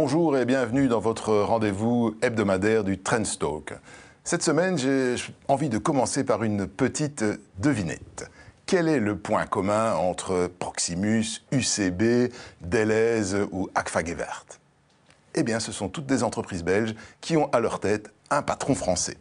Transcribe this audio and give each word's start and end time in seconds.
Bonjour 0.00 0.38
et 0.38 0.44
bienvenue 0.44 0.86
dans 0.86 1.00
votre 1.00 1.34
rendez-vous 1.34 2.14
hebdomadaire 2.22 2.84
du 2.84 3.00
Trendstalk. 3.00 3.74
Cette 4.22 4.44
semaine, 4.44 4.78
j'ai 4.78 5.16
envie 5.48 5.68
de 5.68 5.76
commencer 5.76 6.22
par 6.22 6.44
une 6.44 6.68
petite 6.68 7.24
devinette. 7.58 8.30
Quel 8.64 8.86
est 8.86 9.00
le 9.00 9.18
point 9.18 9.44
commun 9.46 9.94
entre 9.96 10.52
Proximus, 10.60 11.42
UCB, 11.50 12.32
Deleuze 12.60 13.38
ou 13.50 13.70
Agfa-Gewert 13.74 14.46
Eh 15.34 15.42
bien, 15.42 15.58
ce 15.58 15.72
sont 15.72 15.88
toutes 15.88 16.06
des 16.06 16.22
entreprises 16.22 16.62
belges 16.62 16.94
qui 17.20 17.36
ont 17.36 17.50
à 17.50 17.58
leur 17.58 17.80
tête 17.80 18.12
un 18.30 18.42
patron 18.42 18.76
français. 18.76 19.16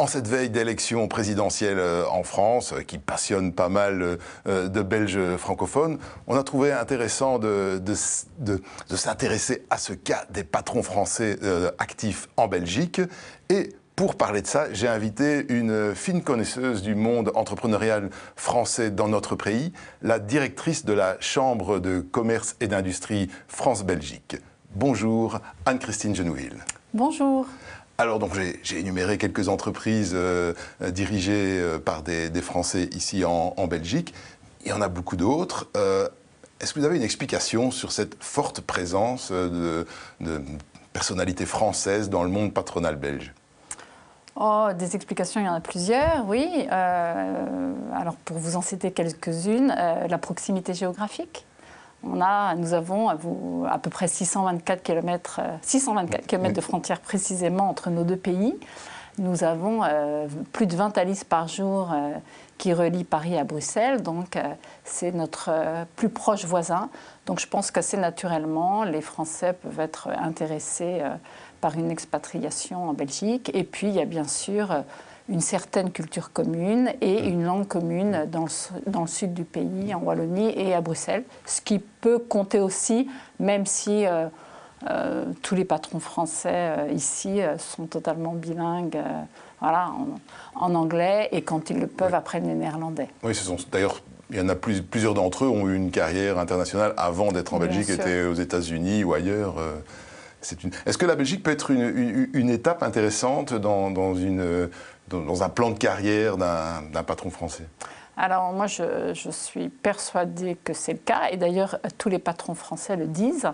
En 0.00 0.06
cette 0.06 0.28
veille 0.28 0.48
d'élection 0.48 1.08
présidentielle 1.08 1.80
euh, 1.80 2.06
en 2.08 2.22
France, 2.22 2.72
euh, 2.72 2.82
qui 2.82 2.98
passionne 2.98 3.52
pas 3.52 3.68
mal 3.68 4.18
euh, 4.46 4.68
de 4.68 4.82
Belges 4.82 5.36
francophones, 5.36 5.98
on 6.28 6.36
a 6.36 6.44
trouvé 6.44 6.70
intéressant 6.70 7.40
de, 7.40 7.82
s'intéresser 8.94 9.66
à 9.70 9.76
ce 9.76 9.94
cas 9.94 10.24
des 10.30 10.44
patrons 10.44 10.84
français 10.84 11.36
actifs 11.78 12.28
en 12.36 12.46
Belgique. 12.46 13.00
Et 13.48 13.70
pour 13.96 14.14
parler 14.14 14.40
de 14.40 14.46
ça, 14.46 14.72
j'ai 14.72 14.86
invité 14.86 15.44
une 15.48 15.96
fine 15.96 16.22
connaisseuse 16.22 16.82
du 16.82 16.94
monde 16.94 17.32
entrepreneurial 17.34 18.10
français 18.36 18.92
dans 18.92 19.08
notre 19.08 19.34
pays, 19.34 19.72
la 20.02 20.20
directrice 20.20 20.84
de 20.84 20.92
la 20.92 21.16
Chambre 21.18 21.80
de 21.80 22.00
commerce 22.00 22.54
et 22.60 22.68
d'industrie 22.68 23.28
France-Belgique. 23.48 24.36
Bonjour, 24.76 25.40
Anne-Christine 25.66 26.14
Genouil. 26.14 26.52
Bonjour. 26.94 27.46
Alors 28.00 28.20
donc 28.20 28.30
j'ai 28.62 28.78
énuméré 28.78 29.18
quelques 29.18 29.48
entreprises 29.48 30.12
euh, 30.14 30.54
euh, 30.82 30.92
dirigées 30.92 31.58
euh, 31.58 31.80
par 31.80 32.02
des, 32.02 32.30
Français 32.42 32.88
ici 32.92 33.24
en, 33.24 33.66
Belgique. 33.66 34.14
Il 34.64 34.68
y 34.68 34.72
en 34.72 34.80
a 34.80 34.88
beaucoup 34.88 35.16
d'autres. 35.16 35.68
Est-ce 36.60 36.72
que 36.72 36.78
vous 36.78 36.86
avez 36.86 36.96
une 36.96 37.02
explication 37.02 37.72
sur 37.72 37.90
cette 37.90 38.22
forte 38.22 38.60
présence 38.60 39.32
de, 39.32 39.84
personnalités 40.92 41.46
françaises 41.46 42.08
dans 42.08 42.22
le 42.22 42.30
monde 42.30 42.54
patronal 42.54 42.94
belge? 42.94 43.34
Oh, 44.36 44.68
des 44.78 44.94
explications, 44.94 45.40
il 45.40 45.44
y 45.44 45.48
en 45.48 45.54
a 45.54 45.60
plusieurs, 45.60 46.24
oui. 46.26 46.66
alors 46.70 48.14
pour 48.24 48.38
vous 48.38 48.54
en 48.56 48.62
citer 48.62 48.92
quelques-unes, 48.92 49.74
la 50.08 50.18
proximité 50.18 50.72
géographique. 50.74 51.47
On 52.04 52.20
a, 52.20 52.54
nous 52.54 52.74
avons 52.74 53.08
à, 53.08 53.78
peu 53.78 53.90
près 53.90 54.08
624 54.08 54.82
km, 54.82 55.40
624 55.62 56.26
km 56.26 56.54
de 56.54 56.60
frontières 56.60 57.00
précisément 57.00 57.68
entre 57.68 57.90
nos 57.90 58.04
deux 58.04 58.16
pays. 58.16 58.54
Nous 59.18 59.42
avons 59.42 59.82
euh, 59.82 60.28
plus 60.52 60.66
de 60.66 60.76
20 60.76 60.96
alices 60.96 61.24
par 61.24 61.48
jour 61.48 61.92
euh, 61.92 62.12
qui 62.56 62.72
relient 62.72 63.02
Paris 63.02 63.36
à 63.36 63.42
Bruxelles, 63.42 64.00
donc 64.00 64.36
euh, 64.36 64.42
c'est 64.84 65.10
notre 65.10 65.50
plus 65.96 66.08
proche 66.08 66.44
voisin. 66.44 66.88
Donc 67.26 67.40
je 67.40 67.48
pense 67.48 67.72
qu'assez 67.72 67.96
naturellement, 67.96 68.84
les 68.84 69.00
Français 69.00 69.54
peuvent 69.54 69.80
être 69.80 70.08
intéressés 70.08 71.02
par 71.60 71.76
une 71.76 71.90
expatriation 71.90 72.88
en 72.88 72.92
Belgique. 72.94 73.50
Et 73.54 73.64
puis 73.64 73.88
il 73.88 73.94
y 73.94 74.00
a 74.00 74.04
bien 74.04 74.24
sûr 74.24 74.84
une 75.28 75.40
certaine 75.40 75.90
culture 75.90 76.32
commune 76.32 76.92
et 77.00 77.28
une 77.28 77.44
langue 77.44 77.66
commune 77.66 78.26
dans 78.30 78.44
le, 78.44 78.90
dans 78.90 79.02
le, 79.02 79.06
sud 79.06 79.34
du 79.34 79.44
pays, 79.44 79.94
en 79.94 80.00
Wallonie 80.00 80.52
et 80.56 80.74
à 80.74 80.80
Bruxelles, 80.80 81.24
ce 81.44 81.60
qui 81.60 81.78
peut 81.78 82.18
compter 82.18 82.60
aussi, 82.60 83.08
même 83.38 83.66
si 83.66 84.06
euh, 84.06 84.26
euh, 84.88 85.26
tous 85.42 85.54
les 85.54 85.64
patrons 85.64 86.00
français 86.00 86.50
euh, 86.52 86.92
ici 86.92 87.40
sont 87.58 87.86
totalement 87.86 88.32
bilingues. 88.32 88.98
voilà, 89.60 89.90
en, 90.54 90.74
anglais 90.74 91.28
et 91.32 91.42
quand 91.42 91.68
ils 91.68 91.78
le 91.78 91.88
peuvent 91.88 92.14
apprennent 92.14 92.48
les 92.48 92.54
néerlandais. 92.54 93.08
Oui, 93.22 93.34
ce 93.34 93.44
sont 93.44 93.56
d'ailleurs 93.70 94.00
il 94.30 94.36
y 94.36 94.40
en 94.42 94.48
a 94.50 94.54
plusieurs 94.54 95.14
d'entre 95.14 95.46
eux 95.46 95.48
ont 95.48 95.66
eu 95.68 95.74
une 95.74 95.90
carrière 95.90 96.38
internationale 96.38 96.92
avant 96.98 97.32
d'être 97.32 97.54
en 97.54 97.58
Belgique, 97.58 97.88
étaient 97.88 98.24
aux 98.24 98.34
États-Unis 98.34 99.02
ou 99.02 99.14
ailleurs. 99.14 99.54
Est-ce 100.84 100.98
que 100.98 101.06
la 101.06 101.16
Belgique 101.16 101.42
peut 101.42 101.50
être 101.50 101.70
une, 101.70 102.28
une, 102.34 102.50
étape 102.50 102.82
intéressante 102.82 103.54
dans, 103.54 103.90
dans 103.90 104.14
une, 104.14 104.68
dans 105.10 105.42
un 105.42 105.48
plan 105.48 105.70
de 105.70 105.78
carrière 105.78 106.36
d'un 106.36 107.02
patron 107.02 107.30
français 107.30 107.66
alors 108.20 108.52
moi, 108.52 108.66
je, 108.66 109.12
suis 109.30 109.68
persuadée 109.68 110.56
que 110.64 110.72
c'est 110.72 110.92
le 110.92 110.98
cas, 110.98 111.28
et 111.30 111.36
d'ailleurs 111.36 111.78
tous 111.98 112.08
les 112.08 112.18
patrons 112.18 112.56
français 112.56 112.96
le 112.96 113.06
disent. 113.06 113.48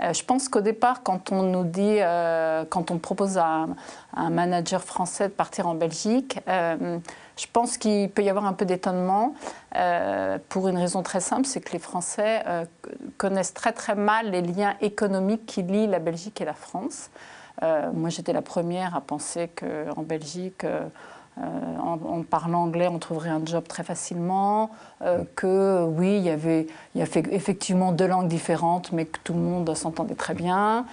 Euh, 0.00 0.12
je 0.12 0.24
pense 0.24 0.48
qu'au 0.48 0.60
départ, 0.60 1.04
quand 1.04 1.30
on 1.30 1.44
nous 1.44 1.62
dit, 1.62 1.98
euh, 2.00 2.64
quand 2.68 2.90
on 2.90 2.98
propose 2.98 3.38
à 3.38 3.66
un, 4.14 4.30
manager 4.30 4.82
français 4.82 5.28
de 5.28 5.32
partir 5.32 5.68
en 5.68 5.74
Belgique, 5.74 6.40
euh, 6.48 6.98
je 7.36 7.46
pense 7.52 7.78
qu'il 7.78 8.10
peut 8.10 8.24
y 8.24 8.28
avoir 8.28 8.46
un 8.46 8.52
peu 8.52 8.64
d'étonnement 8.64 9.34
pour 10.48 10.66
une 10.66 10.76
raison 10.76 11.04
très 11.04 11.20
simple, 11.20 11.46
c'est 11.46 11.60
que 11.60 11.72
les 11.72 11.78
Français 11.78 12.42
connaissent 13.16 13.54
très 13.54 13.70
très 13.70 13.94
mal 13.94 14.32
les 14.32 14.42
liens 14.42 14.74
économiques 14.80 15.46
qui 15.46 15.62
lient 15.62 15.86
la 15.86 16.00
Belgique 16.00 16.40
et 16.40 16.44
la 16.44 16.54
France. 16.54 17.10
Euh, 17.62 17.90
moi, 17.92 18.10
j'étais 18.10 18.32
la 18.32 18.42
première 18.42 18.94
à 18.94 19.00
penser 19.00 19.48
qu'en 19.48 20.02
Belgique, 20.02 20.64
euh, 20.64 21.76
en, 21.80 22.22
parlant 22.22 22.62
anglais, 22.62 22.88
on 22.88 22.98
trouverait 22.98 23.30
un 23.30 23.44
job 23.44 23.64
très 23.68 23.84
facilement, 23.84 24.70
euh, 25.02 25.22
que 25.36 25.84
oui, 25.84 26.16
il 26.16 26.24
y 26.24 26.30
avait, 26.30 26.66
il 26.94 26.98
y 26.98 27.02
avait 27.02 27.22
effectivement 27.30 27.92
deux 27.92 28.08
langues 28.08 28.28
différentes, 28.28 28.92
mais 28.92 29.04
que 29.04 29.18
tout 29.22 29.34
le 29.34 29.40
monde 29.40 29.72
s'entendait 29.76 30.16
très 30.16 30.34
bien. 30.34 30.84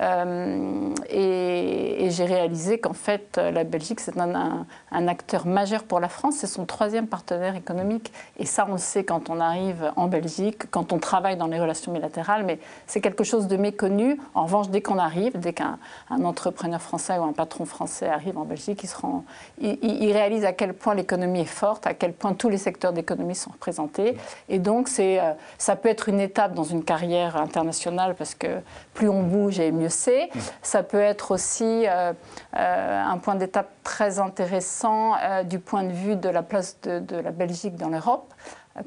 Euh, 0.00 0.94
et, 1.10 2.08
j'ai 2.10 2.24
réalisé 2.24 2.78
qu'en 2.78 2.92
fait, 2.92 3.38
la 3.38 3.64
Belgique, 3.64 4.00
c'est 4.00 4.18
un, 4.18 4.66
acteur 4.90 5.46
majeur 5.46 5.84
pour 5.84 6.00
la 6.00 6.08
France. 6.08 6.36
C'est 6.38 6.46
son 6.46 6.66
troisième 6.66 7.06
partenaire 7.06 7.56
économique. 7.56 8.12
Et 8.38 8.44
ça, 8.44 8.66
on 8.68 8.72
le 8.72 8.78
sait 8.78 9.04
quand 9.04 9.30
on 9.30 9.40
arrive 9.40 9.92
en 9.96 10.08
Belgique, 10.08 10.70
quand 10.70 10.92
on 10.92 10.98
travaille 10.98 11.36
dans 11.36 11.46
les 11.46 11.58
relations 11.58 11.92
bilatérales. 11.92 12.44
Mais 12.44 12.58
c'est 12.86 13.00
quelque 13.00 13.24
chose 13.24 13.46
de 13.46 13.56
méconnu. 13.56 14.20
En 14.34 14.44
revanche, 14.44 14.68
dès 14.68 14.82
qu'on 14.82 14.98
arrive, 14.98 15.38
dès 15.38 15.52
qu'un 15.52 15.78
entrepreneur 16.10 16.80
français 16.80 17.18
ou 17.18 17.24
un 17.24 17.32
patron 17.32 17.64
français 17.64 18.08
arrive 18.08 18.36
en 18.36 18.44
Belgique, 18.44 18.82
il, 18.82 18.88
se 18.88 20.12
réalise 20.12 20.44
à 20.44 20.52
quel 20.52 20.74
point 20.74 20.94
l'économie 20.94 21.40
est 21.40 21.44
forte, 21.44 21.86
à 21.86 21.94
quel 21.94 22.12
point 22.12 22.34
tous 22.34 22.48
les 22.48 22.58
secteurs 22.58 22.92
d'économie 22.92 23.34
sont 23.34 23.50
représentés. 23.50 24.16
Et 24.48 24.58
donc, 24.58 24.88
euh, 24.98 25.32
ça 25.58 25.76
peut 25.76 25.88
être 25.88 26.08
une 26.08 26.20
étape 26.20 26.54
dans 26.54 26.64
une 26.64 26.84
carrière 26.84 27.36
internationale 27.36 28.14
parce 28.16 28.34
que 28.34 28.60
plus 28.94 29.08
on 29.08 29.22
bouge 29.22 29.60
et 29.60 29.72
mieux 29.72 29.81
c'est. 29.88 30.30
Ça 30.62 30.82
peut 30.82 31.00
être 31.00 31.30
aussi 31.30 31.86
euh, 31.86 32.12
euh, 32.56 33.04
un 33.04 33.18
point 33.18 33.34
d'étape 33.34 33.70
très 33.82 34.18
intéressant 34.18 35.14
euh, 35.16 35.42
du 35.42 35.58
point 35.58 35.84
de 35.84 35.92
vue 35.92 36.16
de 36.16 36.28
la 36.28 36.42
place 36.42 36.78
de, 36.82 37.16
la 37.16 37.30
Belgique 37.30 37.76
dans 37.76 37.88
l'Europe. 37.88 38.32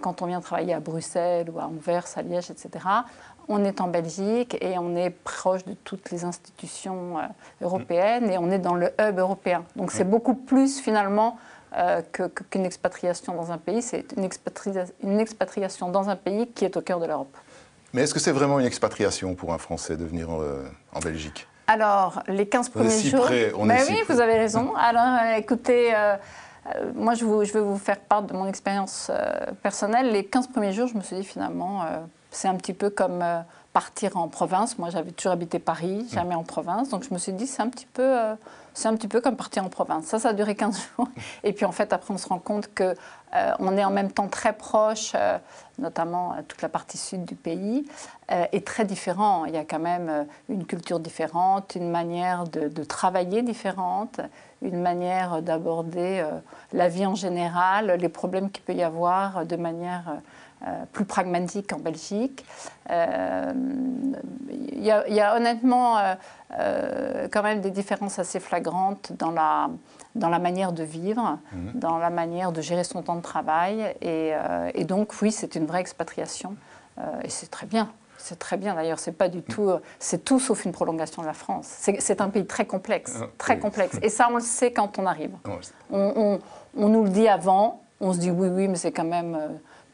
Quand 0.02 0.22
on 0.22 0.26
vient 0.26 0.42
travailler 0.42 0.74
à 0.74 0.80
Bruxelles 0.80 1.50
ou 1.52 1.60
à 1.60 1.66
Anvers, 1.66 2.06
à 2.16 2.22
Liège, 2.24 2.50
etc., 2.50 2.86
on 3.48 3.64
est 3.64 3.80
en 3.80 3.88
Belgique 3.88 4.58
et 4.60 4.80
on 4.80 4.96
est 4.96 5.12
proche 5.12 5.64
de 5.66 5.76
toutes 5.76 6.10
les 6.10 6.26
institutions 6.26 7.18
européennes 7.62 8.32
et 8.32 8.40
on 8.40 8.50
est 8.50 8.58
dans 8.58 8.74
le 8.74 8.92
hub 9.00 9.20
européen. 9.20 9.64
Donc 9.76 9.92
c'est 9.92 10.04
beaucoup 10.04 10.34
plus 10.34 10.80
finalement 10.80 11.38
qu'une 12.50 12.66
expatriation 12.66 13.36
dans 13.36 13.52
un 13.52 13.60
pays, 13.60 13.84
c'est 13.84 14.14
une, 14.18 14.28
une 15.04 15.20
expatriation 15.20 15.90
dans 15.90 16.10
un 16.10 16.16
pays 16.16 16.48
qui 16.48 16.66
est 16.66 16.76
au 16.78 16.82
cœur 16.82 17.00
de 17.00 17.06
l'Europe. 17.06 17.38
Mais 17.96 18.02
est-ce 18.02 18.14
que 18.14 18.20
c'est 18.20 18.34
vraiment 18.34 18.60
une 18.60 18.66
expatriation 18.66 19.36
pour 19.36 19.54
un 19.54 19.58
Français 19.58 19.96
de 19.96 20.04
venir 20.04 20.28
euh, 20.30 20.68
en 20.92 21.00
Belgique? 21.00 21.48
Alors, 21.68 22.22
les 22.28 22.46
15 22.46 22.68
premiers 22.68 22.90
si 22.90 23.10
jours. 23.10 23.24
Près, 23.24 23.54
on 23.56 23.64
Mais 23.64 23.86
est 23.86 23.90
oui, 23.90 24.00
vous 24.10 24.20
avez 24.20 24.34
raison. 24.34 24.76
Alors, 24.78 25.18
euh, 25.24 25.38
écoutez, 25.38 25.96
euh, 25.96 26.18
moi, 26.94 27.14
je, 27.14 27.22
je, 27.22 27.54
vais 27.54 27.62
vous 27.62 27.78
faire 27.78 27.98
part 27.98 28.24
de 28.24 28.34
mon 28.34 28.48
expérience 28.48 29.10
personnelle. 29.64 30.12
Les 30.12 30.26
15 30.26 30.48
premiers 30.48 30.74
jours, 30.74 30.90
je 30.90 30.96
me 30.96 31.02
suis 31.02 31.16
dit 31.16 31.24
finalement, 31.24 31.86
c'est 32.36 32.48
un 32.48 32.56
petit 32.56 32.74
peu 32.74 32.90
comme 32.90 33.24
partir 33.74 34.18
en 34.18 34.28
province. 34.28 34.78
Moi, 34.78 34.90
j'avais 34.90 35.12
toujours 35.12 35.34
habité 35.34 35.60
Paris, 35.60 36.08
jamais 36.12 36.36
en 36.36 36.44
province. 36.44 36.90
Donc, 36.90 37.04
je 37.04 37.14
me 37.14 37.20
suis 37.20 37.34
dit, 37.34 37.48
c'est 37.48 37.62
un 37.62 37.70
petit 37.70 37.88
peu 37.88 38.36
c'est 38.76 38.90
un 38.90 38.96
petit 38.96 39.08
peu 39.08 39.22
comme 39.22 39.38
partir 39.38 39.64
en 39.64 39.70
province. 39.70 40.06
Ça, 40.06 40.20
ça 40.20 40.30
a 40.30 40.34
duré 40.34 40.54
15 40.54 40.78
jours. 40.98 41.08
Et 41.44 41.54
puis 41.54 41.66
en 41.66 41.72
fait, 41.72 41.94
après, 41.94 42.14
on 42.14 42.18
se 42.18 42.28
rend 42.28 42.40
compte 42.40 42.68
qu'on 42.76 42.94
euh, 43.34 43.52
on 43.60 43.76
est 43.78 43.84
en 43.84 43.90
même 43.90 44.12
temps 44.12 44.28
très 44.28 44.54
proche, 44.54 45.14
euh, 45.16 45.38
notamment 45.80 46.34
euh, 46.34 46.42
toute 46.48 46.62
la 46.62 46.70
partie 46.70 46.98
sud 46.98 47.26
du 47.26 47.36
pays, 47.36 47.88
et 48.52 48.62
très 48.62 48.86
différent. 48.86 49.46
Il 49.46 49.54
y 49.54 49.58
a 49.58 49.64
quand 49.64 49.80
même 49.80 50.26
une 50.50 50.66
culture 50.66 51.00
différente, 51.00 51.76
une 51.76 51.92
manière 51.92 52.46
de, 52.46 52.84
travailler 52.84 53.44
différente, 53.44 54.20
une 54.64 54.82
manière 54.82 55.44
d'aborder 55.44 56.28
la 56.74 56.88
vie 56.90 57.06
en 57.06 57.14
général, 57.14 57.98
les 58.00 58.10
problèmes 58.10 58.50
qu'il 58.50 58.64
peut 58.64 58.74
y 58.74 58.82
avoir 58.82 59.46
de 59.46 59.56
manière 59.58 60.06
plus 60.92 61.06
pragmatique 61.06 61.74
en 61.74 61.80
Belgique. 61.80 62.46
Il 62.90 64.84
y, 64.84 64.92
a 65.22 65.36
honnêtement 65.36 65.98
euh, 66.60 67.28
quand 67.32 67.44
même 67.44 67.62
des 67.62 67.72
différences 67.72 68.20
assez 68.20 68.40
flagrantes 68.40 69.12
dans 69.18 69.32
la, 69.32 69.70
dans 70.14 70.30
la 70.30 70.40
manière 70.40 70.72
de 70.72 70.84
vivre, 70.84 71.40
mhm. 71.52 71.72
dans 71.76 71.98
la 71.98 72.10
manière 72.10 72.52
de 72.52 72.62
gérer 72.62 72.84
son 72.84 73.02
temps 73.02 73.16
de 73.16 73.22
travail. 73.22 73.96
Et, 74.02 74.32
euh, 74.34 74.70
et 74.74 74.86
donc, 74.86 75.14
oui, 75.22 75.32
c'est 75.32 75.56
une 75.56 75.66
vraie 75.66 75.82
expatriation. 75.82 76.56
Euh, 77.00 77.02
et 77.24 77.30
c'est 77.30 77.50
très 77.50 77.66
bien. 77.66 77.92
C'est 78.18 78.40
très 78.40 78.58
bien 78.58 78.74
d'ailleurs, 78.74 78.98
c'est 78.98 79.12
pas 79.12 79.28
du 79.28 79.44
tout, 79.44 79.70
c'est 80.00 80.24
tout 80.24 80.40
sauf 80.40 80.66
une 80.66 80.72
prolongation 80.72 81.22
de 81.22 81.28
la 81.28 81.34
France. 81.34 81.68
C'est 82.00 82.22
un 82.22 82.30
pays 82.30 82.46
très 82.48 82.66
complexe, 82.66 83.20
ah, 83.22 83.28
très 83.38 83.60
complexe. 83.60 84.00
Et 84.02 84.10
ça, 84.10 84.30
on 84.32 84.36
le 84.36 84.42
sait 84.42 84.72
quand 84.72 84.98
on 84.98 85.06
arrive. 85.06 85.32
On, 85.92 86.14
on, 86.16 86.40
on, 86.76 86.90
nous 86.90 87.04
le 87.04 87.10
dit 87.10 87.28
avant, 87.28 87.82
on 88.00 88.14
se 88.14 88.20
dit 88.20 88.32
oui, 88.32 88.48
oui, 88.48 88.68
mais 88.68 88.78
c'est 88.78 88.94
quand 88.94 89.04
même 89.04 89.38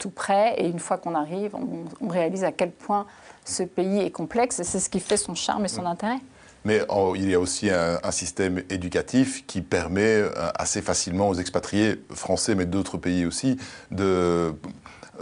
tout 0.02 0.10
près. 0.10 0.56
Et 0.58 0.68
une 0.68 0.80
fois 0.80 0.98
qu'on 0.98 1.16
arrive, 1.16 1.56
on, 1.56 2.08
réalise 2.08 2.44
à 2.44 2.52
quel 2.52 2.72
point 2.72 3.06
ce 3.46 3.64
pays 3.64 4.00
est 4.00 4.12
complexe. 4.12 4.60
Et 4.60 4.64
c'est 4.64 4.80
ce 4.80 4.90
qui 4.90 5.00
fait 5.00 5.18
son 5.18 5.36
charme 5.36 5.64
et 5.66 5.70
son 5.70 5.86
intérêt. 5.86 6.20
Mais 6.66 6.82
il 7.16 7.30
y 7.30 7.34
a 7.34 7.40
aussi 7.40 7.70
un, 7.70 8.12
système 8.12 8.62
éducatif 8.70 9.46
qui 9.48 9.62
permet 9.62 10.02
euh, 10.02 10.30
assez 10.56 10.82
facilement 10.82 11.30
aux 11.30 11.36
expatriés 11.36 12.04
français, 12.12 12.56
mais 12.56 12.66
d'autres 12.66 12.98
pays 12.98 13.26
aussi, 13.26 13.58
de 13.90 14.54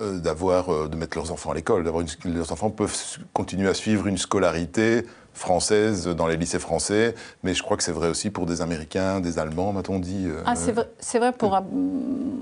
euh, 0.02 0.20
d'avoir 0.20 0.70
euh, 0.70 0.88
de 0.88 0.96
mettre 0.96 1.18
leurs 1.18 1.32
enfants 1.32 1.52
à 1.52 1.56
l'école, 1.56 1.84
d'avoir 1.84 2.06
leurs 2.24 2.52
enfants 2.52 2.70
peuvent 2.70 2.96
continuer 3.34 3.68
à 3.68 3.74
suivre 3.74 4.08
une 4.08 4.18
scolarité 4.18 5.06
française 5.34 6.08
dans 6.08 6.28
les 6.28 6.38
lycées 6.38 6.60
français, 6.60 7.16
mais 7.44 7.54
je 7.54 7.64
crois 7.64 7.78
que 7.78 7.84
c'est 7.84 7.92
vrai 7.92 8.10
aussi 8.10 8.30
pour 8.30 8.46
des 8.46 8.62
Américains, 8.62 9.20
des 9.20 9.40
Allemands, 9.40 9.72
m'a-t-on 9.72 10.00
dit. 10.00 10.28
Ah, 10.46 10.56
c'est 10.56 10.72
vrai, 10.72 10.88
vrai, 11.16 11.32
pour, 11.32 11.60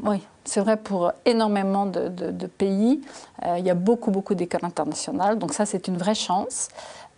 oui, 0.03 0.21
c'est 0.45 0.61
vrai 0.61 0.77
pour 0.77 1.11
énormément 1.25 1.85
de, 1.85 2.07
de, 2.09 2.47
pays. 2.47 3.01
il 3.57 3.65
y 3.65 3.69
a 3.69 3.75
beaucoup, 3.75 4.11
beaucoup 4.11 4.35
d'écoles 4.35 4.63
internationales, 4.63 5.37
donc 5.37 5.53
ça, 5.53 5.65
c'est 5.65 5.87
une 5.87 5.97
vraie 5.97 6.15
chance. 6.15 6.69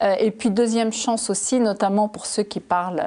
Euh, 0.02 0.16
et 0.20 0.32
puis 0.32 0.50
deuxième 0.50 0.94
chance 0.94 1.30
aussi, 1.30 1.60
notamment 1.60 2.08
pour 2.08 2.26
ceux 2.26 2.44
qui 2.44 2.60
parlent 2.60 3.04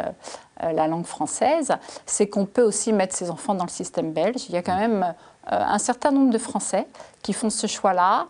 euh, 0.62 0.72
la 0.72 0.86
langue 0.86 1.06
française, 1.06 1.72
c'est 2.06 2.28
qu'on 2.28 2.46
peut 2.46 2.62
aussi 2.62 2.92
mettre 2.92 3.14
ses 3.16 3.30
enfants 3.30 3.54
dans 3.54 3.64
le 3.64 3.70
système 3.70 4.12
belge. 4.12 4.44
Il 4.48 4.54
y 4.54 4.58
a 4.58 4.62
quand 4.62 4.76
même 4.76 5.02
euh, 5.02 5.12
un 5.50 5.78
certain 5.78 6.10
nombre 6.10 6.30
de 6.30 6.38
Français 6.38 6.86
qui 7.22 7.32
font 7.32 7.50
ce 7.50 7.68
choix-là. 7.68 8.26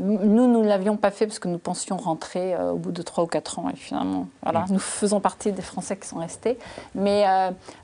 nous, 0.00 0.46
nous 0.46 0.62
ne 0.62 0.66
l'avions 0.66 0.96
pas 0.96 1.10
fait 1.10 1.26
parce 1.26 1.38
que 1.38 1.48
nous 1.48 1.58
pensions 1.58 1.98
rentrer 1.98 2.56
au 2.56 2.76
bout 2.76 2.90
de 2.90 3.02
3 3.02 3.24
ou 3.24 3.26
4 3.26 3.58
ans. 3.58 3.68
Et 3.70 3.76
finalement, 3.76 4.28
voilà, 4.42 4.64
nous 4.70 4.78
faisons 4.78 5.20
partie 5.20 5.52
des 5.52 5.60
Français 5.60 5.98
qui 5.98 6.08
sont 6.08 6.20
restés. 6.20 6.58
Mais 6.94 7.26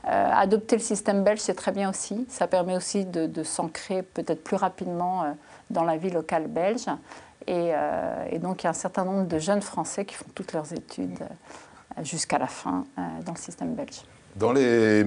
adopter 0.05 0.77
le 0.77 0.83
système 0.83 1.25
belge, 1.25 1.41
c'est 1.41 1.53
très 1.55 1.73
bien 1.73 1.91
aussi. 1.91 2.25
Ça 2.31 2.47
permet 2.47 2.75
aussi 2.75 3.05
de, 3.05 3.27
de 3.27 3.43
s'ancrer 3.43 4.01
peut-être 4.01 4.43
plus 4.43 4.57
rapidement 4.57 5.25
dans 5.69 5.85
la 5.85 5.99
vie 5.99 6.11
locale 6.11 6.47
belge. 6.47 6.87
Euh, 7.49 8.25
et, 8.31 8.39
donc, 8.39 8.63
il 8.63 8.65
y 8.65 8.67
a 8.67 8.71
un 8.71 8.75
certain 8.75 9.05
nombre 9.05 9.27
de 9.27 9.39
jeunes 9.39 9.63
Français 9.63 10.05
qui 10.05 10.15
font 10.15 10.27
toutes 10.35 10.53
leurs 10.53 10.73
études 10.73 11.19
euh, 11.21 12.05
jusqu'à 12.05 12.39
la 12.39 12.47
fin 12.47 12.85
euh, 12.99 13.03
dans 13.25 13.33
le 13.33 13.39
système 13.39 13.75
belge. 13.75 14.03
Dans 14.37 14.53
les, 14.53 15.05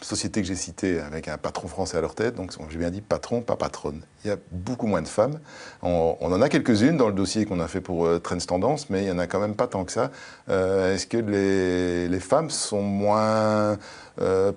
sociétés 0.00 0.40
que 0.40 0.48
j'ai 0.48 0.56
citées 0.56 1.00
avec 1.00 1.28
un 1.28 1.38
patron 1.38 1.68
français 1.68 1.96
à 1.96 2.00
leur 2.00 2.16
tête, 2.16 2.34
donc 2.34 2.52
j'ai 2.68 2.78
bien 2.78 2.90
dit 2.90 3.00
patron, 3.00 3.40
pas 3.40 3.54
patronne, 3.54 4.02
il 4.24 4.28
y 4.28 4.30
a 4.32 4.36
beaucoup 4.50 4.88
moins 4.88 5.02
de 5.02 5.06
femmes. 5.06 5.38
On, 5.82 6.16
en 6.20 6.42
a 6.42 6.48
quelques-unes 6.48 6.96
dans 6.96 7.06
le 7.06 7.14
dossier 7.14 7.44
qu'on 7.44 7.60
a 7.60 7.68
fait 7.68 7.80
pour 7.80 8.08
Trends 8.20 8.38
Tendance, 8.38 8.90
mais 8.90 9.02
il 9.02 9.04
n'y 9.04 9.12
en 9.12 9.18
a 9.18 9.28
quand 9.28 9.38
même 9.38 9.54
pas 9.54 9.68
tant 9.68 9.84
que 9.84 9.92
ça. 9.92 10.10
Est-ce 10.48 11.06
que 11.06 11.18
les, 11.18 12.20
femmes 12.20 12.50
sont 12.50 12.82
moins 12.82 13.78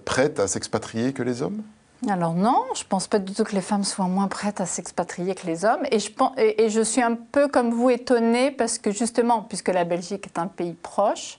prêtes 0.06 0.40
à 0.40 0.48
s'expatrier 0.48 1.14
que 1.14 1.22
les 1.22 1.44
hommes? 1.44 1.62
Alors 2.10 2.34
non, 2.34 2.63
je 2.75 2.84
ne 2.84 2.88
pense 2.88 3.07
pas 3.07 3.19
du 3.19 3.34
tout 3.34 3.44
que 3.44 3.54
les 3.54 3.62
femmes 3.62 3.84
soient 3.84 4.07
moins 4.07 4.28
prêtes 4.28 4.62
à 4.62 4.66
s'expatrier 4.66 5.36
que 5.36 5.48
les 5.48 5.66
hommes. 5.66 5.84
Et 5.92 6.00
je, 6.00 6.12
pense, 6.12 6.31
et 6.38 6.69
je 6.69 6.81
suis 6.81 7.02
un 7.02 7.16
peu 7.16 7.48
comme 7.48 7.72
vous 7.72 7.90
étonnée 7.90 8.52
parce 8.52 8.78
que 8.78 8.92
justement, 8.92 9.42
puisque 9.42 9.69
la 9.69 9.84
Belgique 9.84 10.25
est 10.28 10.40
un 10.40 10.48
pays 10.48 10.74
proche, 10.74 11.38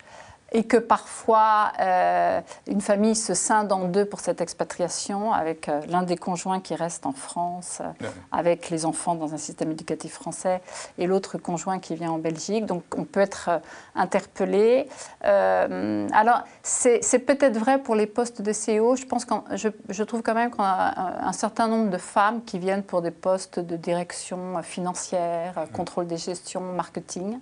et 0.52 0.64
que 0.64 0.76
parfois 0.76 1.72
euh, 1.80 2.40
une 2.66 2.80
famille 2.80 3.16
se 3.16 3.34
scinde 3.34 3.72
en 3.72 3.88
deux 3.88 4.04
pour 4.04 4.20
cette 4.20 4.40
expatriation, 4.40 5.32
avec 5.32 5.68
euh, 5.68 5.80
l'un 5.88 6.02
des 6.02 6.16
conjoints 6.16 6.60
qui 6.60 6.74
reste 6.74 7.04
en 7.04 7.12
France, 7.12 7.80
euh, 7.80 8.08
avec 8.30 8.70
les 8.70 8.86
enfants 8.86 9.16
dans 9.16 9.34
un 9.34 9.38
système 9.38 9.72
éducatif 9.72 10.12
français, 10.12 10.60
et 10.98 11.06
l'autre 11.06 11.36
conjoint 11.38 11.80
qui 11.80 11.96
vient 11.96 12.12
en 12.12 12.18
Belgique. 12.18 12.64
Donc 12.66 12.84
on 12.96 13.04
peut 13.04 13.20
être 13.20 13.60
interpellé. 13.94 14.88
alors 15.22 16.42
c'est 16.62 17.18
peut-être 17.18 17.58
vrai 17.58 17.78
pour 17.78 17.94
les 17.94 18.06
postes 18.06 18.42
de 18.42 18.52
CEO. 18.52 18.96
Je 18.96 19.04
pense 19.04 19.26
je, 19.54 19.68
je, 19.88 20.02
trouve 20.04 20.22
quand 20.22 20.34
même 20.34 20.50
qu'on 20.50 20.62
a 20.62 21.26
un, 21.26 21.32
certain 21.32 21.66
nombre 21.66 21.90
de 21.90 21.98
femmes 21.98 22.44
qui 22.44 22.58
viennent 22.58 22.82
pour 22.82 23.02
des 23.02 23.10
postes 23.10 23.58
de 23.58 23.76
direction 23.76 24.62
financière, 24.62 25.66
contrôle 25.72 26.06
des 26.06 26.18
gestions, 26.18 26.60
marketing. 26.60 27.38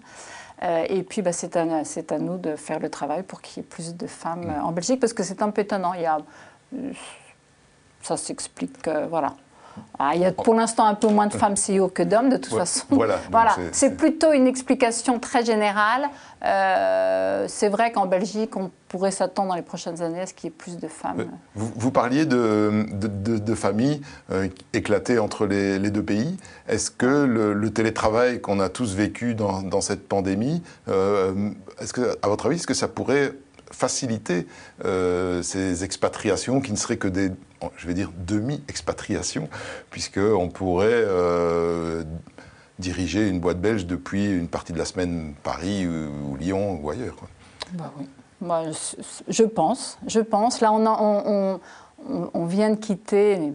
Euh, 0.62 0.86
et 0.88 1.02
puis, 1.02 1.22
bah, 1.22 1.32
c'est 1.32 1.56
à, 1.56 2.18
nous 2.18 2.38
de 2.38 2.56
faire 2.56 2.78
le 2.78 2.88
travail 2.88 3.22
pour 3.22 3.42
qu'il 3.42 3.62
y 3.62 3.66
ait 3.66 3.68
plus 3.68 3.96
de 3.96 4.06
femmes 4.06 4.46
mm. 4.46 4.64
en 4.64 4.72
Belgique, 4.72 5.00
parce 5.00 5.12
que 5.12 5.22
c'est 5.22 5.42
un 5.42 5.50
peu 5.50 5.62
étonnant. 5.62 5.94
Il 5.94 6.02
y 6.02 6.06
a, 6.06 6.18
ça 8.02 8.16
s'explique, 8.16 8.86
euh, 8.88 9.06
voilà. 9.08 9.34
Ah, 9.98 10.12
il 10.14 10.20
y 10.20 10.24
a 10.24 10.32
pour 10.32 10.54
l'instant 10.54 10.86
un 10.86 10.94
peu 10.94 11.08
moins 11.08 11.26
de 11.26 11.32
femmes 11.32 11.54
CEO 11.54 11.88
que 11.88 12.02
d'hommes, 12.02 12.28
de 12.28 12.36
toute 12.36 12.54
façon. 12.54 12.84
Voilà, 12.90 13.18
voilà. 13.30 13.56
c'est 13.72 13.96
plutôt 13.96 14.32
une 14.32 14.46
explication 14.46 15.18
très 15.18 15.44
générale. 15.44 16.08
Euh, 16.44 17.46
c'est 17.48 17.68
vrai 17.68 17.92
qu'en 17.92 18.06
Belgique, 18.06 18.56
on 18.56 18.70
pourrait 18.88 19.10
s'attendre 19.10 19.48
dans 19.50 19.54
les 19.54 19.62
prochaines 19.62 20.02
années 20.02 20.20
à 20.20 20.26
ce 20.26 20.34
qu'il 20.34 20.50
y 20.50 20.52
ait 20.52 20.56
plus 20.56 20.76
de 20.76 20.88
femmes. 20.88 21.26
Vous, 21.54 21.90
parliez 21.90 22.26
de, 22.26 22.86
de, 22.92 23.54
familles 23.54 24.02
euh, 24.30 24.48
éclatées 24.72 25.18
entre 25.18 25.46
les, 25.46 25.78
deux 25.78 26.02
pays. 26.02 26.36
Est-ce 26.68 26.90
que 26.90 27.24
le, 27.24 27.70
télétravail 27.70 28.40
qu'on 28.40 28.60
a 28.60 28.68
tous 28.68 28.94
vécu 28.94 29.34
dans, 29.34 29.80
cette 29.80 30.06
pandémie, 30.06 30.62
euh, 30.88 31.50
est-ce 31.80 31.92
que, 31.92 32.16
à 32.22 32.28
votre 32.28 32.46
avis, 32.46 32.56
est-ce 32.56 32.66
que 32.66 32.74
ça 32.74 32.88
pourrait 32.88 33.32
faciliter 33.70 34.46
ces 34.82 35.84
expatriations 35.84 36.60
qui 36.60 36.72
ne 36.72 36.76
seraient 36.76 36.96
que 36.96 37.08
des 37.08 37.30
je 37.76 37.86
vais 37.86 37.94
dire, 37.94 38.10
demi-expatriation, 38.16 39.48
puisqu'on 39.90 40.48
pourrait 40.48 40.88
euh, 40.92 42.04
diriger 42.78 43.28
une 43.28 43.40
boîte 43.40 43.60
belge 43.60 43.86
depuis 43.86 44.26
une 44.26 44.48
partie 44.48 44.72
de 44.72 44.78
la 44.78 44.84
semaine 44.84 45.34
Paris 45.42 45.86
ou, 45.86 46.36
Lyon 46.36 46.80
ou 46.82 46.90
ailleurs. 46.90 47.16
Bah 47.72 47.92
oui. 47.98 48.08
Bah, 48.40 48.62
je 49.28 49.42
pense, 49.44 49.98
je 50.06 50.20
pense. 50.20 50.60
Là, 50.60 50.72
on, 50.72 51.60
on, 52.34 52.46
vient 52.46 52.70
de 52.70 52.76
quitter... 52.76 53.52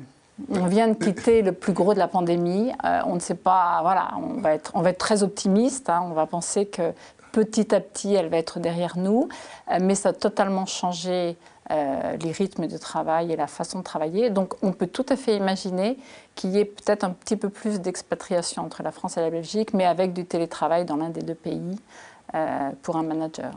On 0.50 0.68
vient 0.68 0.88
de 0.88 0.94
quitter 0.94 1.42
le 1.42 1.52
plus 1.52 1.74
gros 1.74 1.94
de 1.94 2.00
la 2.00 2.08
pandémie. 2.08 2.72
Euh, 2.86 3.02
on 3.06 3.16
ne 3.16 3.20
sait 3.20 3.36
pas, 3.36 3.80
voilà, 3.82 4.12
on 4.18 4.40
va 4.40 4.54
être, 4.54 4.72
on 4.74 4.82
va 4.82 4.92
être 4.92 4.98
très 4.98 5.22
optimiste. 5.22 5.90
Hein. 5.90 6.02
on 6.06 6.14
va 6.14 6.26
penser 6.28 6.66
que 6.66 6.94
petit 7.46 7.74
à 7.74 7.80
petit, 7.80 8.14
elle 8.14 8.30
va 8.30 8.38
être 8.38 8.60
derrière 8.60 8.98
nous. 8.98 9.30
Euh, 9.72 9.78
mais 9.82 9.96
ça 9.96 10.10
a 10.10 10.14
totalement 10.14 10.66
changé 10.66 11.38
euh, 11.72 12.18
les 12.18 12.32
rythmes 12.32 12.66
de 12.66 12.78
travail 12.80 13.32
et 13.32 13.36
la 13.36 13.46
façon 13.46 13.78
de 13.80 13.84
travailler. 13.84 14.32
Donc 14.32 14.56
on 14.64 14.72
peut 14.72 14.88
tout 14.88 15.06
à 15.08 15.16
fait 15.16 15.36
imaginer 15.36 16.00
qu'il 16.34 16.50
y 16.50 16.58
ait 16.58 16.66
peut-être 16.66 17.04
un 17.04 17.12
petit 17.12 17.36
peu 17.36 17.50
plus 17.50 17.80
d'expatriation 17.80 18.64
entre 18.64 18.82
la 18.82 18.92
France 18.92 19.18
et 19.18 19.22
la 19.22 19.30
Belgique, 19.30 19.76
mais 19.76 19.86
avec 19.86 20.14
du 20.14 20.26
télétravail 20.26 20.86
dans 20.86 20.96
l'un 20.96 21.12
des 21.12 21.22
deux 21.22 21.36
pays 21.36 21.76
euh, 22.34 22.72
pour 22.82 22.98
un 22.98 23.04
manager. 23.04 23.52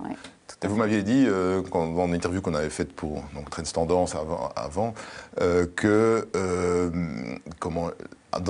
vous 0.62 0.76
m'aviez 0.76 1.02
dit, 1.02 1.24
euh, 1.26 1.62
dans 1.72 2.06
l'interview 2.06 2.42
qu'on 2.42 2.52
avait 2.52 2.68
faite 2.68 2.92
pour 2.92 3.22
donc, 3.34 3.48
Trends 3.48 3.62
Tendance 3.62 4.14
avant, 4.56 4.92
que 5.74 6.28
comment, 7.60 7.88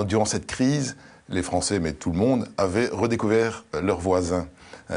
durant 0.05 0.25
cette 0.25 0.45
crise, 0.45 0.97
les 1.29 1.41
Français, 1.41 1.79
mais 1.79 1.93
tout 1.93 2.11
le 2.11 2.17
monde, 2.17 2.49
avaient 2.57 2.87
redécouvert 2.87 3.63
leurs 3.81 4.01
voisins, 4.01 4.45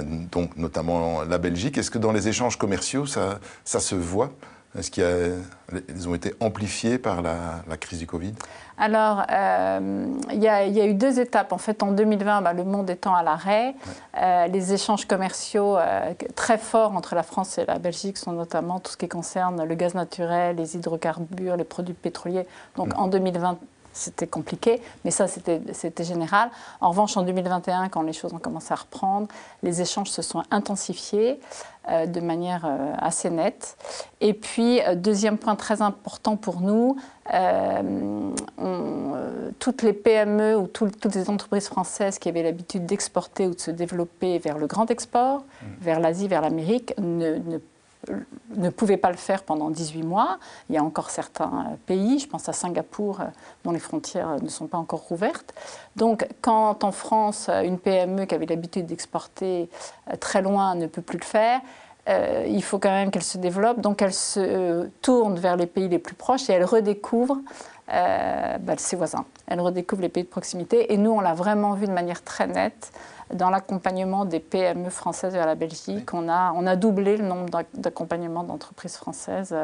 donc 0.02 0.56
notamment 0.56 1.22
la 1.22 1.38
Belgique. 1.38 1.78
Est-ce 1.78 1.90
que 1.90 1.98
dans 1.98 2.12
les 2.12 2.28
échanges 2.28 2.58
commerciaux, 2.58 3.06
ça, 3.06 3.38
ça 3.64 3.80
se 3.80 3.94
voit? 3.94 4.32
Est-ce 4.78 4.90
qu'ils 4.90 6.08
ont 6.08 6.14
été 6.14 6.34
amplifiés 6.40 6.98
par 6.98 7.22
la, 7.22 7.76
crise 7.80 7.98
du 7.98 8.06
Covid? 8.06 8.34
Alors, 8.78 9.22
euh, 9.30 10.06
il 10.32 10.42
y, 10.42 10.48
a 10.48 10.86
eu 10.86 10.94
deux 10.94 11.18
étapes. 11.18 11.52
En 11.52 11.58
fait, 11.58 11.82
en 11.82 11.92
2020, 11.92 12.42
bah, 12.42 12.52
le 12.52 12.64
monde 12.64 12.90
étant 12.90 13.14
à 13.14 13.22
l'arrêt, 13.22 13.74
euh, 14.20 14.46
les 14.48 14.74
échanges 14.74 15.06
commerciaux 15.06 15.78
euh, 15.78 16.12
très 16.34 16.58
forts 16.58 16.94
entre 16.94 17.14
la 17.14 17.22
France 17.22 17.56
et 17.56 17.64
la 17.64 17.78
Belgique 17.78 18.18
sont 18.18 18.32
notamment 18.32 18.78
tout 18.80 18.92
ce 18.92 18.96
qui 18.98 19.08
concerne 19.08 19.64
le 19.64 19.74
gaz 19.74 19.94
naturel, 19.94 20.56
les 20.56 20.76
hydrocarbures, 20.76 21.56
les 21.56 21.64
produits 21.64 21.94
pétroliers. 21.94 22.46
Donc, 22.76 22.88
mm. 22.88 22.98
en 22.98 23.08
2020, 23.08 23.58
c'était 23.96 24.26
compliqué, 24.26 24.80
mais 25.04 25.10
ça, 25.10 25.26
c'était 25.26 26.04
général. 26.04 26.50
En 26.80 26.90
revanche, 26.90 27.16
en 27.16 27.22
2021, 27.22 27.88
quand 27.88 28.02
les 28.02 28.12
choses 28.12 28.32
ont 28.34 28.38
commencé 28.38 28.72
à 28.72 28.76
reprendre, 28.76 29.28
les 29.62 29.80
échanges 29.80 30.10
se 30.10 30.22
sont 30.22 30.42
intensifiés 30.50 31.40
euh, 31.88 32.06
de 32.06 32.20
manière 32.20 32.66
euh, 32.66 32.92
assez 32.98 33.30
nette. 33.30 33.76
Et 34.20 34.34
puis, 34.34 34.80
euh, 34.82 34.94
deuxième 34.94 35.38
point 35.38 35.56
très 35.56 35.82
important 35.82 36.36
pour 36.36 36.60
nous, 36.60 36.96
toutes 39.58 39.82
les 39.82 39.92
PME 39.92 40.56
ou 40.56 40.66
toutes 40.68 41.14
les 41.14 41.28
entreprises 41.28 41.66
françaises 41.66 42.18
qui 42.18 42.28
avaient 42.28 42.42
l'habitude 42.42 42.86
d'exporter 42.86 43.46
ou 43.46 43.54
de 43.54 43.60
se 43.60 43.70
développer 43.72 44.38
vers 44.38 44.58
le 44.58 44.66
grand 44.66 44.90
export, 44.90 45.40
mmh. 45.40 45.66
vers 45.80 45.98
l'Asie, 45.98 46.28
vers 46.28 46.40
l'Amérique, 46.40 46.94
ne, 46.98 47.36
ne 47.36 47.58
ne 48.54 48.70
pouvaient 48.70 48.96
pas 48.96 49.10
le 49.10 49.16
faire 49.16 49.42
pendant 49.42 49.70
18 49.70 50.02
mois. 50.02 50.38
Il 50.68 50.74
y 50.74 50.78
a 50.78 50.84
encore 50.84 51.10
certains 51.10 51.76
pays, 51.86 52.18
je 52.18 52.28
pense 52.28 52.48
à 52.48 52.52
Singapour, 52.52 53.20
euh, 53.20 53.24
dont 53.64 53.72
les 53.72 53.78
frontières 53.78 54.40
ne 54.42 54.48
sont 54.48 54.66
pas 54.66 54.78
encore 54.78 55.00
rouvertes. 55.00 55.54
Donc 55.96 56.26
quand 56.40 56.84
en 56.84 56.92
France, 56.92 57.48
une 57.48 57.78
PME 57.78 58.26
qui 58.26 58.34
avait 58.34 58.46
l'habitude 58.46 58.86
d'exporter 58.86 59.68
euh, 60.10 60.16
très 60.16 60.42
loin 60.42 60.74
ne 60.74 60.86
peut 60.86 61.02
plus 61.02 61.18
le 61.18 61.24
faire, 61.24 61.60
euh, 62.08 62.44
il 62.46 62.62
faut 62.62 62.78
quand 62.78 62.90
même 62.90 63.10
qu'elle 63.10 63.24
se 63.24 63.38
développe. 63.38 63.80
Donc 63.80 64.02
elle 64.02 64.14
se 64.14 64.88
tourne 65.02 65.38
vers 65.38 65.56
les 65.56 65.66
pays 65.66 65.88
les 65.88 65.98
plus 65.98 66.14
proches 66.14 66.48
et 66.48 66.52
elle 66.52 66.64
redécouvre 66.64 67.38
bah, 67.88 68.74
ses 68.76 68.96
voisins. 68.96 69.24
Elle 69.46 69.60
redécouvre 69.60 70.02
les 70.02 70.08
pays 70.08 70.24
de 70.24 70.28
proximité. 70.28 70.92
Et 70.92 70.96
nous, 70.96 71.10
on 71.10 71.20
l'a 71.20 71.34
vraiment 71.34 71.74
vu 71.74 71.86
de 71.86 71.92
manière 71.92 72.22
très 72.22 72.46
nette 72.46 72.92
dans 73.32 73.50
l'accompagnement 73.50 74.24
des 74.24 74.40
PME 74.40 74.90
françaises 74.90 75.32
vers 75.32 75.46
la 75.46 75.54
Belgique. 75.54 76.12
On, 76.14 76.28
a, 76.28 76.52
on 76.56 76.66
a 76.66 76.76
doublé 76.76 77.16
le 77.16 77.24
nombre 77.24 77.48
d'accompagnements 77.74 78.44
d'entreprises 78.44 78.96
françaises 78.96 79.54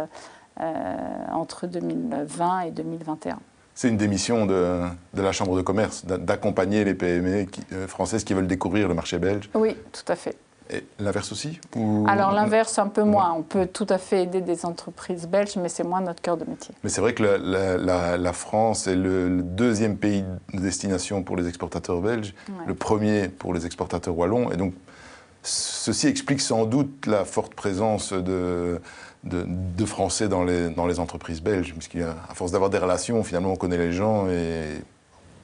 euh, 0.60 0.96
entre 1.32 1.66
2020 1.66 2.60
et 2.60 2.70
2021. 2.70 3.38
C'est 3.74 3.88
une 3.88 3.96
démission 3.96 4.44
de, 4.44 4.82
de, 5.14 5.22
la 5.22 5.32
Chambre 5.32 5.56
de 5.56 5.62
commerce, 5.62 6.04
d'accompagner 6.04 6.84
les 6.84 6.92
PME 6.92 7.46
euh, 7.72 7.88
françaises 7.88 8.22
qui 8.22 8.34
veulent 8.34 8.46
découvrir 8.46 8.86
le 8.86 8.94
marché 8.94 9.18
belge 9.18 9.48
Oui, 9.54 9.76
tout 9.92 10.12
à 10.12 10.16
fait. 10.16 10.36
Et 10.72 10.84
l'inverse 10.98 11.32
aussi 11.32 11.60
Alors 12.06 12.32
l'inverse 12.32 12.78
un 12.78 12.88
peu 12.88 13.02
moins. 13.02 13.32
On 13.36 13.42
peut 13.42 13.66
tout 13.66 13.86
à 13.88 13.98
fait 13.98 14.22
aider 14.22 14.40
des 14.40 14.64
entreprises 14.64 15.26
belges, 15.26 15.56
mais 15.56 15.68
c'est 15.68 15.84
moins 15.84 16.00
notre 16.00 16.22
cœur 16.22 16.36
de 16.36 16.44
métier. 16.48 16.74
Mais 16.82 16.90
c'est 16.90 17.00
vrai 17.00 17.14
que 17.14 17.22
la, 17.22 18.16
la, 18.16 18.32
France 18.32 18.86
est 18.86 18.96
le, 18.96 19.42
deuxième 19.42 19.96
pays 19.96 20.24
de 20.54 20.60
destination 20.60 21.22
pour 21.22 21.36
les 21.36 21.46
exportateurs 21.48 22.00
belges, 22.00 22.34
le 22.66 22.74
premier 22.74 23.28
pour 23.28 23.52
les 23.52 23.66
exportateurs 23.66 24.16
wallons. 24.16 24.50
Et 24.50 24.56
donc 24.56 24.72
ceci 25.42 26.06
explique 26.06 26.40
sans 26.40 26.64
doute 26.64 27.06
la 27.06 27.24
forte 27.24 27.54
présence 27.54 28.12
de, 28.12 28.80
de, 29.24 29.44
de 29.46 29.84
Français 29.84 30.28
dans 30.28 30.44
les, 30.44 30.70
dans 30.70 30.86
les 30.86 31.00
entreprises 31.00 31.42
belges, 31.42 31.74
puisqu'à 31.74 32.14
force 32.34 32.52
d'avoir 32.52 32.70
des 32.70 32.78
relations, 32.78 33.22
finalement 33.24 33.52
on 33.52 33.56
connaît 33.56 33.78
les 33.78 33.92
gens 33.92 34.28
et 34.28 34.82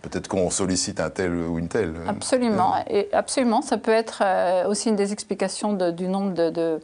peut-être 0.02 0.28
qu'on 0.28 0.50
sollicite 0.50 1.00
un 1.00 1.10
tel 1.10 1.32
ou 1.32 1.58
une 1.58 1.68
telle. 1.68 1.94
Absolument, 2.06 2.74
et 2.88 3.08
absolument. 3.12 3.62
Ça 3.62 3.78
peut 3.78 3.92
être 3.92 4.22
euh, 4.24 4.68
aussi 4.68 4.88
une 4.88 4.96
des 4.96 5.12
explications 5.12 5.72
du 5.72 6.08
nombre 6.08 6.32
de, 6.34 6.80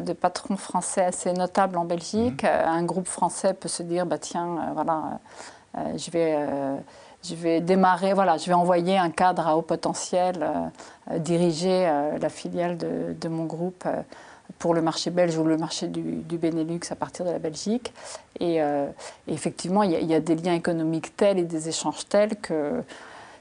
de, 0.00 0.12
patrons 0.12 0.56
français 0.56 1.04
assez 1.04 1.32
notables 1.32 1.76
en 1.76 1.84
Belgique. 1.84 2.42
Mhm. 2.42 2.48
Euh, 2.48 2.66
un 2.66 2.84
groupe 2.84 3.08
français 3.08 3.54
peut 3.54 3.68
se 3.68 3.82
dire, 3.82 4.06
bah 4.06 4.18
tiens, 4.18 4.46
euh, 4.46 4.72
voilà, 4.74 5.20
je 5.96 6.10
vais 6.10 6.36
je 7.24 7.36
vais 7.36 7.60
démarrer, 7.60 8.14
voilà, 8.14 8.36
je 8.36 8.46
vais 8.46 8.52
envoyer 8.52 8.98
un 8.98 9.10
cadre 9.10 9.46
à 9.46 9.56
haut 9.56 9.62
potentiel, 9.62 10.44
diriger 11.18 11.88
la 12.20 12.28
filiale 12.28 12.76
de, 12.76 13.14
de 13.18 13.28
mon 13.28 13.44
groupe 13.44 13.86
pour 14.62 14.74
le 14.74 14.82
marché 14.82 15.10
belge 15.10 15.36
ou 15.36 15.44
le 15.44 15.56
marché 15.56 15.88
du, 15.88 16.38
Benelux 16.38 16.80
à 16.90 16.94
partir 16.94 17.24
de 17.24 17.30
la 17.30 17.40
Belgique. 17.40 17.92
Et, 18.38 18.62
euh, 18.62 18.86
effectivement, 19.26 19.82
il 19.82 19.90
y, 19.90 20.14
a 20.14 20.20
des 20.20 20.36
liens 20.36 20.54
économiques 20.54 21.16
tels 21.16 21.40
et 21.40 21.44
des 21.44 21.68
échanges 21.68 22.06
tels 22.08 22.36
que 22.36 22.82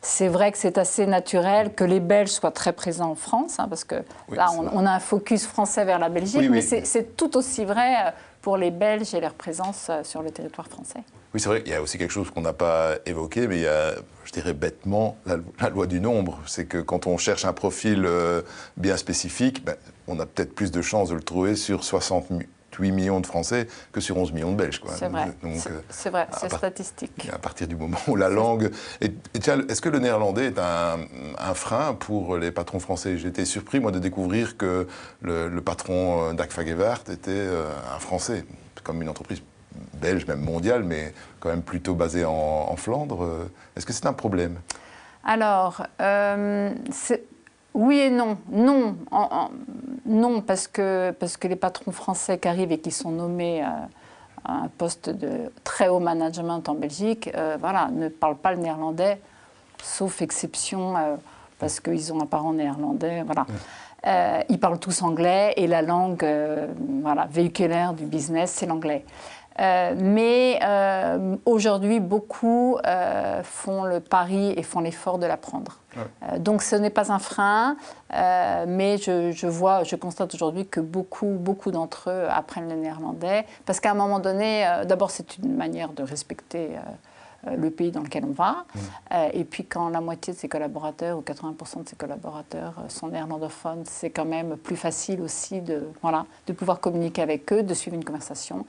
c'est 0.01 0.27
vrai 0.27 0.51
que 0.51 0.57
c'est 0.57 0.79
assez 0.79 1.05
naturel 1.05 1.75
que 1.75 1.83
les 1.83 1.99
Belges 1.99 2.29
soient 2.29 2.49
très 2.49 2.73
présents 2.73 3.11
en 3.11 3.15
France, 3.15 3.59
hein, 3.59 3.67
parce 3.69 3.83
que 3.83 3.95
là, 4.31 4.49
on, 4.51 4.85
a 4.87 4.91
un 4.91 4.99
focus 4.99 5.45
français 5.45 5.85
vers 5.85 5.99
la 5.99 6.09
Belgique, 6.09 6.49
mais 6.49 6.61
c'est 6.61 7.15
tout 7.15 7.37
aussi 7.37 7.65
vrai 7.65 7.93
euh, 8.07 8.11
pour 8.41 8.57
les 8.57 8.71
Belges 8.71 9.13
et 9.13 9.19
leur 9.19 9.35
présence 9.35 9.87
euh, 9.91 10.03
sur 10.03 10.23
le 10.23 10.31
territoire 10.31 10.65
français. 10.65 11.01
Oui, 11.35 11.39
c'est 11.39 11.49
vrai, 11.49 11.61
il 11.67 11.71
y 11.71 11.75
a 11.75 11.83
aussi 11.83 11.99
quelque 11.99 12.11
chose 12.11 12.31
qu'on 12.31 12.41
n'a 12.41 12.53
pas 12.53 12.95
évoqué, 13.05 13.47
mais 13.47 13.57
il 13.57 13.61
y 13.61 13.67
a, 13.67 13.93
je 14.25 14.31
dirais 14.31 14.53
bêtement, 14.53 15.17
la, 15.27 15.69
loi 15.69 15.85
du 15.85 16.01
nombre. 16.01 16.39
C'est 16.47 16.65
que 16.65 16.79
quand 16.79 17.05
on 17.05 17.17
cherche 17.17 17.45
un 17.45 17.53
profil 17.53 18.09
bien 18.77 18.97
spécifique, 18.97 19.63
ben, 19.63 19.75
on 20.11 20.19
a 20.19 20.25
peut-être 20.25 20.53
plus 20.53 20.71
de 20.71 20.81
chances 20.81 21.09
de 21.09 21.15
le 21.15 21.21
trouver 21.21 21.55
sur 21.55 21.83
68 21.83 22.91
millions 22.91 23.19
de 23.19 23.25
Français 23.25 23.67
que 23.91 24.01
sur 24.01 24.17
11 24.17 24.31
millions 24.33 24.51
de 24.51 24.57
Belges. 24.57 24.81
C'est 24.87 25.07
vrai, 25.07 25.31
c'est 25.89 26.09
vrai, 26.09 26.27
c'est 26.37 26.49
statistique. 26.51 27.29
À 27.33 27.37
partir 27.37 27.67
du 27.67 27.75
moment 27.75 27.97
où 28.07 28.15
la 28.15 28.29
langue... 28.29 28.71
Est-ce 29.01 29.81
que 29.81 29.89
le 29.89 29.99
néerlandais 29.99 30.47
est 30.47 30.59
un, 30.59 31.53
frein 31.53 31.93
pour 31.93 32.37
les 32.37 32.51
patrons 32.51 32.79
français? 32.79 33.17
J'ai 33.17 33.27
été 33.27 33.45
surpris, 33.45 33.79
moi, 33.79 33.91
de 33.91 33.99
découvrir 33.99 34.57
que 34.57 34.87
le, 35.21 35.61
patron 35.61 36.29
euh, 36.29 36.33
d'Agfagevart 36.33 37.03
était 37.11 37.31
euh, 37.31 37.71
un 37.95 37.99
Français, 37.99 38.45
comme 38.83 39.01
une 39.01 39.09
entreprise 39.09 39.43
belge, 39.93 40.25
même 40.25 40.41
mondiale, 40.41 40.83
mais 40.83 41.13
quand 41.39 41.49
même 41.49 41.61
plutôt 41.61 41.93
basée 41.93 42.25
en, 42.25 42.75
Flandre. 42.75 43.47
Est-ce 43.75 43.85
que 43.85 43.93
c'est 43.93 44.07
un 44.07 44.13
problème? 44.13 44.57
Alors, 45.23 45.85
euh, 46.01 46.73
oui 47.73 47.99
et 47.99 48.09
non. 48.09 48.37
Non, 48.49 48.97
non 50.05 50.41
parce, 50.41 50.67
que, 50.67 51.11
parce 51.11 51.37
que 51.37 51.47
les 51.47 51.55
patrons 51.55 51.91
français 51.91 52.37
qui 52.37 52.47
arrivent 52.47 52.71
et 52.71 52.79
qui 52.79 52.91
sont 52.91 53.11
nommés 53.11 53.63
euh, 53.63 53.67
à 54.43 54.53
un 54.53 54.67
poste 54.67 55.09
de 55.09 55.51
très 55.63 55.87
haut 55.87 55.99
management 55.99 56.67
en 56.67 56.75
Belgique, 56.75 57.29
euh, 57.35 57.57
voilà, 57.59 57.89
ne 57.91 58.09
parlent 58.09 58.37
pas 58.37 58.51
le 58.51 58.57
néerlandais, 58.57 59.21
sauf 59.81 60.21
exception 60.21 60.97
euh, 60.97 61.15
parce 61.59 61.79
qu'ils 61.79 62.11
ont 62.11 62.21
un 62.21 62.25
parent 62.25 62.53
néerlandais. 62.53 63.23
Voilà. 63.23 63.45
ils 64.49 64.59
parlent 64.59 64.79
tous 64.79 65.03
anglais 65.03 65.53
et 65.57 65.67
la 65.67 65.83
langue 65.83 66.25
voilà, 67.03 67.27
véhiculaire 67.29 67.93
du 67.93 68.05
business, 68.05 68.51
c'est 68.51 68.65
l'anglais. 68.65 69.05
Euh, 69.59 69.95
mais 69.97 70.59
euh, 70.63 71.35
aujourd'hui, 71.45 71.99
beaucoup 71.99 72.77
euh, 72.85 73.43
font 73.43 73.83
le 73.83 73.99
pari 73.99 74.53
et 74.55 74.63
font 74.63 74.79
l'effort 74.79 75.17
de 75.17 75.25
l'apprendre. 75.25 75.79
donc 76.37 76.61
ce 76.61 76.75
n'est 76.77 76.89
pas 76.89 77.11
un 77.11 77.19
frein, 77.19 77.75
mais 78.67 78.97
je, 78.97 79.31
je, 79.31 79.47
vois, 79.47 79.83
je 79.83 79.95
constate 79.97 80.33
aujourd'hui 80.33 80.65
que 80.65 80.79
beaucoup, 80.79 81.35
beaucoup 81.37 81.71
d'entre 81.71 82.09
eux 82.09 82.27
apprennent 82.29 82.69
le 82.69 82.75
néerlandais, 82.75 83.45
parce 83.65 83.79
qu'à 83.81 83.91
un 83.91 83.95
moment 83.95 84.19
donné, 84.19 84.65
d'abord 84.85 85.11
c'est 85.11 85.37
une 85.37 85.55
manière 85.55 85.89
de 85.89 86.03
respecter 86.03 86.69
le 87.49 87.69
pays 87.69 87.91
dans 87.91 88.01
lequel 88.01 88.25
on 88.25 88.31
va. 88.31 88.51
Mm. 88.51 88.79
Euh, 89.13 89.29
et 89.33 89.43
puis 89.43 89.65
quand 89.65 89.89
la 89.89 90.01
moitié 90.01 90.33
de 90.33 90.37
ses 90.37 90.47
collaborateurs 90.47 91.17
ou 91.17 91.21
80% 91.21 91.83
de 91.83 91.89
ses 91.89 91.95
collaborateurs 91.95 92.73
euh, 92.79 92.89
sont 92.89 93.07
néerlandophones, 93.07 93.83
c'est 93.85 94.09
quand 94.09 94.25
même 94.25 94.57
plus 94.57 94.75
facile 94.75 95.21
aussi 95.21 95.61
de, 95.61 95.87
voilà, 96.01 96.25
de 96.47 96.53
pouvoir 96.53 96.79
communiquer 96.79 97.21
avec 97.21 97.51
eux, 97.51 97.63
de 97.63 97.73
suivre 97.73 97.95
une 97.95 98.03
conversation. 98.03 98.65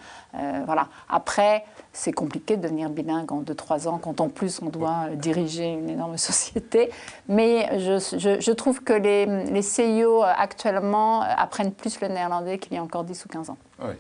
voilà. 0.67 0.89
Après, 1.09 1.65
c'est 1.93 2.13
compliqué 2.13 2.57
de 2.57 2.63
devenir 2.63 2.91
bilingue 2.91 3.31
en 3.33 3.43
2-3 3.43 3.89
ans 3.89 3.99
quand 3.99 4.21
en 4.21 4.29
plus 4.29 4.61
on 4.63 4.69
doit 4.69 5.09
diriger 5.15 5.67
une 5.67 5.91
énorme 5.91 6.17
société. 6.17 6.91
Mais 7.29 7.79
je, 7.79 8.39
je, 8.41 8.53
trouve 8.53 8.83
que 8.83 8.93
les, 8.93 9.27
les 9.27 9.63
CIO 9.63 10.23
actuellement 10.23 11.23
apprennent 11.23 11.73
plus 11.73 12.01
le 12.01 12.09
néerlandais 12.09 12.59
qu'il 12.59 12.75
y 12.75 12.77
a 12.77 12.83
encore 12.83 13.05
10 13.05 13.25
ou 13.25 13.29
15 13.29 13.51
ans. 13.51 13.59
Oui. 13.83 13.95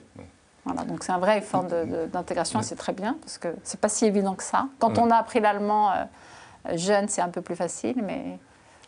Voilà, 0.64 0.84
donc 0.84 1.02
c'est 1.02 1.12
un 1.12 1.18
vrai 1.18 1.38
effort 1.38 1.64
d'intégration, 1.64 2.62
c'est 2.62 2.76
très 2.76 2.92
bien, 2.92 3.16
parce 3.20 3.38
que 3.38 3.48
c'est 3.64 3.80
pas 3.80 3.88
si 3.88 4.06
évident 4.06 4.34
que 4.34 4.44
ça. 4.44 4.68
Quand 4.78 4.98
on 4.98 5.10
a 5.10 5.16
appris 5.16 5.40
l'allemand 5.40 5.90
euh, 5.90 6.76
jeune, 6.76 7.08
c'est 7.08 7.20
un 7.20 7.28
peu 7.28 7.42
plus 7.42 7.56
facile, 7.56 7.96
mais... 8.04 8.38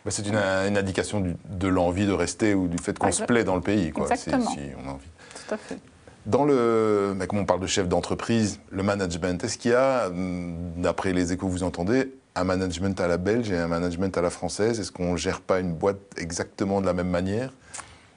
Bah, 0.04 0.10
c'est 0.10 0.26
une, 0.26 0.36
indication 0.36 1.24
de 1.44 1.68
l'envie 1.68 2.06
de 2.06 2.12
rester 2.12 2.54
ou 2.54 2.68
du 2.68 2.78
fait 2.78 2.96
qu'on 2.98 3.10
se 3.10 3.24
plaît 3.24 3.42
dans 3.42 3.56
le 3.56 3.60
pays, 3.60 3.90
quoi, 3.90 4.04
Exactement. 4.04 4.50
Si, 4.50 4.60
on 4.84 4.88
a 4.88 4.92
envie. 4.92 5.08
Tout 5.48 5.54
à 5.54 5.56
fait. 5.56 5.78
Dans 6.26 6.44
le, 6.44 7.16
comme 7.28 7.40
on 7.40 7.44
parle 7.44 7.60
de 7.60 7.66
chef 7.66 7.88
d'entreprise, 7.88 8.60
le 8.70 8.82
management, 8.82 9.42
est-ce 9.44 9.58
qu'il 9.58 9.72
y 9.72 9.74
a, 9.74 10.06
hum, 10.06 10.72
d'après 10.76 11.12
les 11.12 11.32
échos 11.32 11.46
que 11.46 11.52
vous 11.52 11.64
entendez, 11.64 12.14
un 12.34 12.44
management 12.44 12.98
à 13.00 13.08
la 13.08 13.16
belge 13.16 13.50
et 13.50 13.58
un 13.58 13.68
management 13.68 14.16
à 14.16 14.22
la 14.22 14.30
française? 14.30 14.78
Est-ce 14.78 14.92
qu'on 14.92 15.12
ne 15.12 15.16
gère 15.16 15.40
pas 15.40 15.60
une 15.60 15.74
boîte 15.74 15.98
exactement 16.16 16.80
de 16.80 16.86
la 16.86 16.92
même 16.92 17.10
manière? 17.10 17.52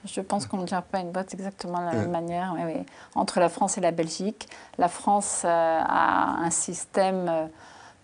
Je 0.04 0.20
pense 0.20 0.46
qu'on 0.46 0.58
ne 0.58 0.66
gère 0.66 0.82
pas 0.82 1.00
une 1.00 1.10
boîte 1.10 1.34
exactement 1.34 1.80
de 1.80 1.86
la 1.86 1.92
même 1.92 2.10
manière. 2.10 2.54
Entre 3.14 3.40
la 3.40 3.48
France 3.48 3.78
et 3.78 3.80
la 3.80 3.90
Belgique, 3.90 4.48
la 4.78 4.88
France 4.88 5.42
euh, 5.44 5.48
a 5.48 6.36
un 6.40 6.50
système, 6.50 7.26
euh, 7.28 7.46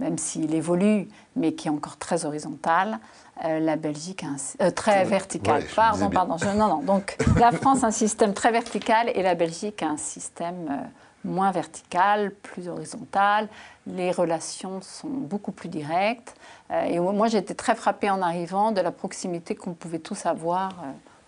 même 0.00 0.18
s'il 0.18 0.54
évolue, 0.54 1.08
mais 1.36 1.54
qui 1.54 1.68
est 1.68 1.70
encore 1.70 1.96
très 1.96 2.24
horizontal. 2.24 2.98
Euh, 3.44 3.60
la 3.60 3.76
Belgique 3.76 4.24
a 4.24 4.64
un, 4.64 4.70
très 4.70 5.04
vertical. 5.04 5.64
pardon, 5.74 6.10
pardon. 6.10 6.36
non, 6.56 6.68
non. 6.68 6.82
Donc 6.82 7.16
la 7.38 7.52
France 7.52 7.84
a 7.84 7.88
un 7.88 7.92
système 7.92 8.34
très 8.34 8.50
vertical 8.50 9.10
et 9.14 9.22
la 9.22 9.34
Belgique 9.34 9.82
a 9.82 9.88
un 9.88 9.96
système 9.96 10.88
moins 11.24 11.52
vertical, 11.52 12.32
plus 12.32 12.68
horizontal. 12.68 13.48
Les 13.86 14.10
relations 14.10 14.80
sont 14.82 15.08
beaucoup 15.08 15.52
plus 15.52 15.68
directes. 15.68 16.34
et 16.70 16.98
moi, 17.00 17.28
j'ai 17.28 17.38
été 17.38 17.54
très 17.54 17.74
frappée 17.74 18.10
en 18.10 18.20
arrivant 18.20 18.72
de 18.72 18.80
la 18.80 18.92
proximité 18.92 19.54
qu'on 19.54 19.74
pouvait 19.74 20.00
tous 20.00 20.26
avoir 20.26 20.70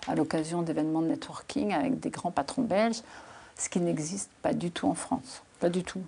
à 0.09 0.15
l'occasion 0.15 0.63
d'événements 0.63 1.03
de 1.03 1.09
networking 1.09 1.73
avec 1.73 2.01
des 2.01 2.11
grands 2.11 2.31
patrons 2.31 2.63
belges, 2.63 3.03
ce 3.57 3.69
qui 3.69 3.81
n'existe 3.81 4.31
pas 4.43 4.53
du 4.53 4.71
tout 4.71 4.89
en 4.89 4.95
France. 4.95 5.43
Pas 5.61 5.71
du 5.71 5.83
tout. 5.83 6.03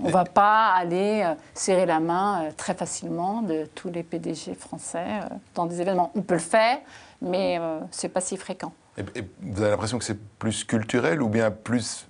on 0.00 0.06
ne 0.06 0.12
va 0.12 0.24
pas 0.24 0.66
aller 0.66 1.22
euh, 1.24 1.34
serrer 1.52 1.84
la 1.84 1.98
main 1.98 2.44
euh, 2.44 2.50
très 2.56 2.74
facilement 2.74 3.42
de 3.42 3.68
tous 3.74 3.88
les 3.90 4.04
PDG 4.04 4.54
français 4.54 5.04
euh, 5.04 5.34
dans 5.56 5.66
des 5.66 5.80
événements. 5.80 6.12
On 6.14 6.22
peut 6.22 6.34
le 6.34 6.40
faire, 6.40 6.78
mais 7.20 7.58
ce 7.90 8.06
n'est 8.06 8.12
pas 8.12 8.20
si 8.20 8.36
fréquent. 8.36 8.72
et 8.96 9.24
vous 9.40 9.62
avez 9.62 9.72
l'impression 9.72 9.98
que 9.98 10.04
c'est 10.04 10.20
plus 10.38 10.62
culturel 10.62 11.20
ou 11.22 11.28
bien 11.28 11.50
plus 11.50 12.07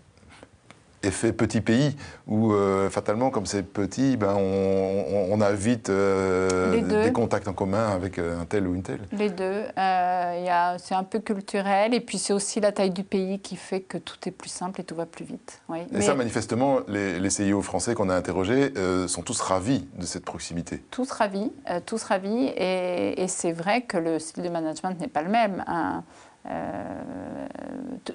effet 1.02 1.32
petit 1.32 1.60
pays, 1.60 1.96
où 2.26 2.52
euh, 2.52 2.90
fatalement, 2.90 3.30
comme 3.30 3.46
c'est 3.46 3.62
petit, 3.62 4.16
ben, 4.16 4.34
on, 4.34 5.40
a 5.40 5.52
vite 5.52 5.88
euh, 5.88 7.04
des 7.04 7.12
contacts 7.12 7.46
en 7.46 7.52
commun 7.52 7.90
avec 7.90 8.18
euh, 8.18 8.40
un 8.40 8.44
tel 8.44 8.66
ou 8.66 8.74
une 8.74 8.82
telle 8.82 9.00
Les 9.12 9.30
deux. 9.30 9.62
c'est 9.76 10.94
un 10.94 11.04
peu 11.04 11.20
culturel, 11.20 11.94
et 11.94 12.00
puis 12.00 12.18
c'est 12.18 12.32
aussi 12.32 12.60
la 12.60 12.72
taille 12.72 12.90
du 12.90 13.04
pays 13.04 13.38
qui 13.38 13.56
fait 13.56 13.80
que 13.80 13.98
tout 13.98 14.16
est 14.26 14.32
plus 14.32 14.48
simple 14.48 14.80
et 14.80 14.84
tout 14.84 14.96
va 14.96 15.06
plus 15.06 15.24
vite. 15.24 15.60
Oui. 15.68 15.78
Et 15.92 16.00
ça, 16.00 16.14
manifestement, 16.14 16.80
les, 16.88 17.20
les 17.20 17.30
CIO 17.30 17.62
français 17.62 17.94
qu'on 17.94 18.08
a 18.08 18.14
interrogés 18.14 18.72
sont 19.06 19.22
tous 19.22 19.40
ravis 19.40 19.86
de 19.96 20.04
cette 20.04 20.24
proximité. 20.24 20.82
Tous 20.90 21.10
ravis, 21.10 21.52
tous 21.86 22.02
ravis, 22.02 22.46
et, 22.56 23.22
et 23.22 23.28
c'est 23.28 23.52
vrai 23.52 23.82
que 23.82 23.96
le 23.96 24.18
style 24.18 24.42
de 24.42 24.48
management 24.48 24.98
n'est 25.00 25.08
pas 25.08 25.22
le 25.22 25.30
même. 25.30 25.64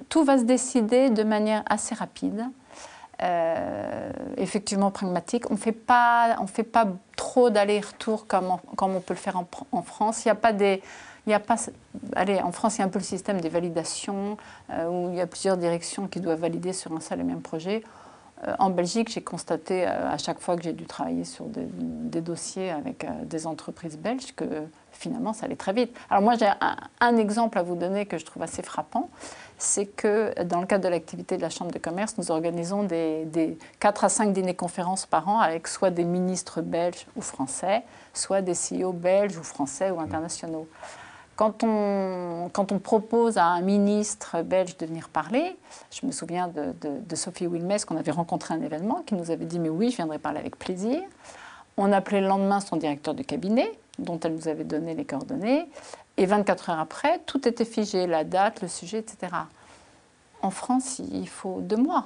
tout 0.09 0.23
va 0.25 0.37
se 0.37 0.43
décider 0.43 1.09
de 1.09 1.23
manière 1.23 1.63
assez 1.67 1.95
rapide. 1.95 2.45
Euh, 3.23 4.11
effectivement 4.35 4.91
pragmatique. 4.91 5.49
On 5.49 5.53
ne 5.53 5.59
fait 5.59 5.71
pas 5.71 6.87
trop 7.15 7.49
d'aller-retour 7.49 8.27
comme, 8.27 8.57
comme, 8.75 8.95
on 8.95 8.99
peut 8.99 9.13
le 9.13 9.19
faire 9.19 9.37
en, 9.37 9.81
France. 9.81 10.25
Il 10.25 10.29
a 10.29 10.35
pas 10.35 10.51
y 11.25 11.33
a 11.33 11.39
pas, 11.39 11.55
allez, 12.17 12.41
en 12.41 12.51
France, 12.51 12.77
il 12.77 12.79
y 12.79 12.81
a 12.81 12.85
un 12.85 12.89
peu 12.89 12.99
le 12.99 13.05
système 13.05 13.39
des 13.39 13.47
validations, 13.47 14.35
euh, 14.71 14.89
où 14.89 15.09
il 15.11 15.15
y 15.15 15.21
a 15.21 15.27
plusieurs 15.27 15.55
directions 15.55 16.07
qui 16.07 16.19
doivent 16.19 16.41
valider 16.41 16.73
sur 16.73 16.91
un 16.91 16.99
seul 16.99 17.21
et 17.21 17.23
même 17.23 17.41
projet. 17.41 17.83
En 18.59 18.69
Belgique, 18.69 19.09
j'ai 19.09 19.21
constaté 19.21 19.85
à 19.85 20.17
chaque 20.17 20.39
fois 20.39 20.55
que 20.55 20.63
j'ai 20.63 20.73
dû 20.73 20.85
travailler 20.85 21.23
sur 21.23 21.45
des, 21.45 22.21
dossiers 22.21 22.71
avec 22.71 23.05
des 23.25 23.47
entreprises 23.47 23.97
belges 23.97 24.33
que 24.35 24.45
finalement, 24.91 25.33
ça 25.33 25.45
allait 25.45 25.55
très 25.55 25.73
vite. 25.73 25.95
Alors 26.09 26.21
moi, 26.21 26.35
j'ai 26.35 26.49
un, 26.99 27.17
exemple 27.17 27.57
à 27.57 27.63
vous 27.63 27.75
donner 27.75 28.05
que 28.05 28.17
je 28.17 28.25
trouve 28.25 28.43
assez 28.43 28.61
frappant. 28.61 29.09
C'est 29.57 29.85
que 29.85 30.41
dans 30.43 30.61
le 30.61 30.67
cadre 30.67 30.83
de 30.83 30.89
l'activité 30.89 31.37
de 31.37 31.41
la 31.41 31.49
Chambre 31.49 31.71
de 31.71 31.79
commerce, 31.79 32.17
nous 32.17 32.31
organisons 32.31 32.83
des, 32.83 33.25
des 33.25 33.57
4 33.79 34.05
à 34.05 34.09
5 34.09 34.33
dîners-conférences 34.33 35.05
par 35.05 35.27
an 35.29 35.39
avec 35.39 35.67
soit 35.67 35.89
des 35.89 36.03
ministres 36.03 36.61
belges 36.61 37.05
ou 37.15 37.21
français, 37.21 37.83
soit 38.13 38.41
des 38.41 38.53
CEO 38.53 38.93
belges 38.93 39.37
ou 39.37 39.43
français 39.43 39.91
ou 39.91 39.99
internationaux. 39.99 40.67
Quand 41.35 41.63
on, 41.63 42.49
quand 42.53 42.71
on, 42.71 42.77
propose 42.77 43.37
à 43.37 43.45
un 43.45 43.61
ministre 43.61 44.43
belge 44.43 44.77
de 44.77 44.85
venir 44.85 45.09
parler, 45.09 45.57
je 45.89 46.05
me 46.05 46.11
souviens 46.11 46.47
de, 46.47 47.15
Sophie 47.15 47.47
Wilmès 47.47 47.85
qu'on 47.85 47.97
avait 47.97 48.11
rencontré 48.11 48.53
à 48.53 48.57
un 48.57 48.61
événement, 48.61 49.01
qui 49.05 49.15
nous 49.15 49.31
avait 49.31 49.45
dit 49.45 49.59
Mais 49.59 49.69
oui, 49.69 49.89
je 49.89 49.95
viendrai 49.95 50.19
parler 50.19 50.39
avec 50.39 50.57
plaisir. 50.57 51.01
On 51.77 51.91
appelait 51.91 52.21
le 52.21 52.27
lendemain 52.27 52.59
son 52.59 52.75
directeur 52.75 53.15
de 53.15 53.23
cabinet, 53.23 53.71
dont 53.97 54.19
elle 54.19 54.35
nous 54.35 54.47
avait 54.47 54.63
donné 54.63 54.93
les 54.93 55.05
coordonnées. 55.05 55.67
Et 56.17 56.27
24 56.27 56.69
heures 56.69 56.79
après, 56.79 57.19
tout 57.25 57.47
était 57.47 57.65
figé, 57.65 58.05
la 58.05 58.23
date, 58.23 58.61
le 58.61 58.67
sujet, 58.67 58.99
etc. 58.99 59.33
En 60.43 60.51
France, 60.51 60.99
il 60.99 61.27
faut 61.27 61.61
deux 61.61 61.77
mois. 61.77 62.05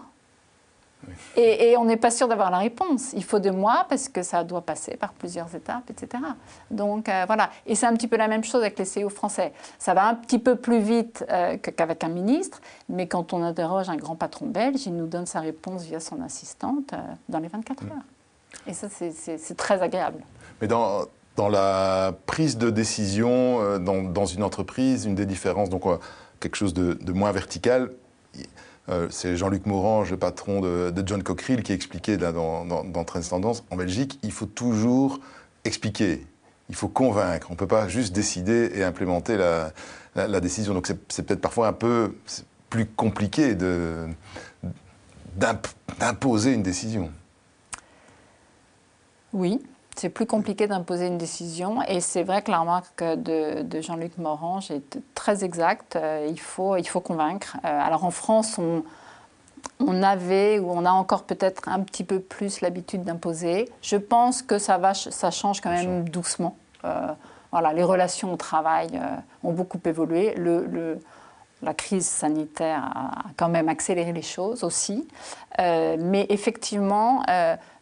Et, 1.35 1.77
on 1.77 1.85
n'est 1.85 1.97
pas 1.97 2.11
sûr 2.11 2.27
d'avoir 2.27 2.51
la 2.51 2.57
réponse. 2.57 3.13
Il 3.13 3.23
faut 3.23 3.39
deux 3.39 3.51
mois 3.51 3.85
parce 3.89 4.09
que 4.09 4.23
ça 4.23 4.43
doit 4.43 4.61
passer 4.61 4.97
par 4.97 5.13
plusieurs 5.13 5.53
étapes, 5.55 5.89
etc. 5.89 6.23
Donc 6.71 7.07
euh, 7.07 7.23
voilà. 7.27 7.49
Et 7.65 7.75
c'est 7.75 7.85
un 7.85 7.93
petit 7.93 8.07
peu 8.07 8.17
la 8.17 8.27
même 8.27 8.43
chose 8.43 8.61
avec 8.61 8.77
les 8.79 8.85
CEO 8.85 9.09
français. 9.09 9.53
Ça 9.77 9.93
va 9.93 10.07
un 10.07 10.15
petit 10.15 10.39
peu 10.39 10.55
plus 10.55 10.79
vite 10.79 11.25
euh, 11.29 11.57
qu'avec 11.57 12.03
un 12.03 12.09
ministre, 12.09 12.61
mais 12.89 13.07
quand 13.07 13.33
on 13.33 13.43
interroge 13.43 13.89
un 13.89 13.95
grand 13.95 14.15
patron 14.15 14.47
belge, 14.47 14.85
il 14.85 14.95
nous 14.95 15.07
donne 15.07 15.25
sa 15.25 15.39
réponse 15.39 15.83
via 15.83 15.99
son 15.99 16.21
assistante 16.21 16.93
euh, 16.93 16.97
dans 17.29 17.39
les 17.39 17.47
24 17.47 17.83
heures. 17.83 17.89
Et 18.65 18.73
ça, 18.73 18.87
c'est 18.89 19.57
très 19.57 19.81
agréable. 19.81 20.23
Mais 20.61 20.67
dans, 20.67 21.05
dans 21.35 21.49
la 21.49 22.13
prise 22.25 22.57
de 22.57 22.69
décision 22.69 23.77
dans, 23.79 24.25
une 24.25 24.43
entreprise, 24.43 25.05
une 25.05 25.15
des 25.15 25.25
différences, 25.25 25.69
donc 25.69 25.83
quelque 26.39 26.55
chose 26.55 26.73
de, 26.73 27.11
moins 27.11 27.31
vertical. 27.31 27.91
Euh, 28.89 29.07
c'est 29.09 29.35
Jean-Luc 29.35 29.65
Morange, 29.65 30.11
le 30.11 30.17
patron 30.17 30.61
de, 30.61 30.93
John 31.05 31.21
Cockerill, 31.21 31.63
qui 31.63 31.73
expliquait 31.73 32.17
dans, 32.17 32.65
dans, 32.65 32.83
dans 32.83 33.03
Tendance, 33.03 33.63
en 33.69 33.75
Belgique, 33.75 34.19
il 34.23 34.31
faut 34.31 34.45
toujours 34.45 35.19
expliquer, 35.65 36.25
il 36.69 36.75
faut 36.75 36.87
convaincre. 36.87 37.47
On 37.49 37.53
ne 37.53 37.57
peut 37.57 37.67
pas 37.67 37.87
juste 37.87 38.13
décider 38.13 38.71
et 38.73 38.83
implémenter 38.83 39.37
la, 39.37 40.39
décision. 40.39 40.73
Donc 40.73 40.87
c'est 41.09 41.23
peut-être 41.23 41.41
parfois 41.41 41.67
un 41.67 41.73
peu 41.73 42.15
plus 42.69 42.85
compliqué 42.85 43.55
d'imposer 45.99 46.53
une 46.53 46.63
décision. 46.63 47.11
Oui, 49.33 49.61
c'est 49.99 50.09
plus 50.09 50.25
compliqué 50.25 50.67
d'imposer 50.67 51.07
une 51.07 51.17
décision. 51.17 51.81
Et 51.83 52.01
c'est 52.01 52.23
vrai 52.23 52.41
que 52.41 52.51
la 52.51 52.59
remarque 52.59 53.03
de, 53.03 53.81
Jean-Luc 53.81 54.17
Morange 54.17 54.71
est 54.71 54.99
très 55.15 55.43
exacte. 55.43 55.95
Euh, 55.95 56.27
il, 56.29 56.39
faut, 56.39 56.75
il 56.77 56.87
faut 56.87 57.01
convaincre. 57.01 57.57
Euh, 57.65 57.67
alors 57.67 58.05
en 58.05 58.11
France, 58.11 58.59
on, 58.59 58.83
on 59.79 60.03
avait 60.03 60.59
ou 60.59 60.69
on 60.69 60.85
a 60.85 60.91
encore 60.91 61.23
peut-être 61.23 61.67
un 61.67 61.79
petit 61.81 62.03
peu 62.03 62.19
plus 62.19 62.61
l'habitude 62.61 63.03
d'imposer. 63.03 63.69
Je 63.81 63.97
pense 63.97 64.41
que 64.41 64.59
ça, 64.59 64.77
va, 64.77 64.93
ça 64.93 65.31
change 65.31 65.61
quand 65.61 65.71
même 65.71 66.07
doucement. 66.09 66.55
Euh, 66.85 67.07
voilà, 67.51 67.73
les 67.73 67.83
relations 67.83 68.33
au 68.33 68.37
travail 68.37 69.01
ont 69.43 69.53
beaucoup 69.53 69.79
évolué. 69.85 70.35
Le, 70.35 70.99
la 71.63 71.73
crise 71.73 72.05
sanitaire 72.05 72.83
a 72.83 73.29
quand 73.35 73.49
même 73.49 73.67
accéléré 73.67 74.13
les 74.13 74.21
choses 74.21 74.63
aussi. 74.63 75.07
mais 75.57 76.27
effectivement, 76.29 77.23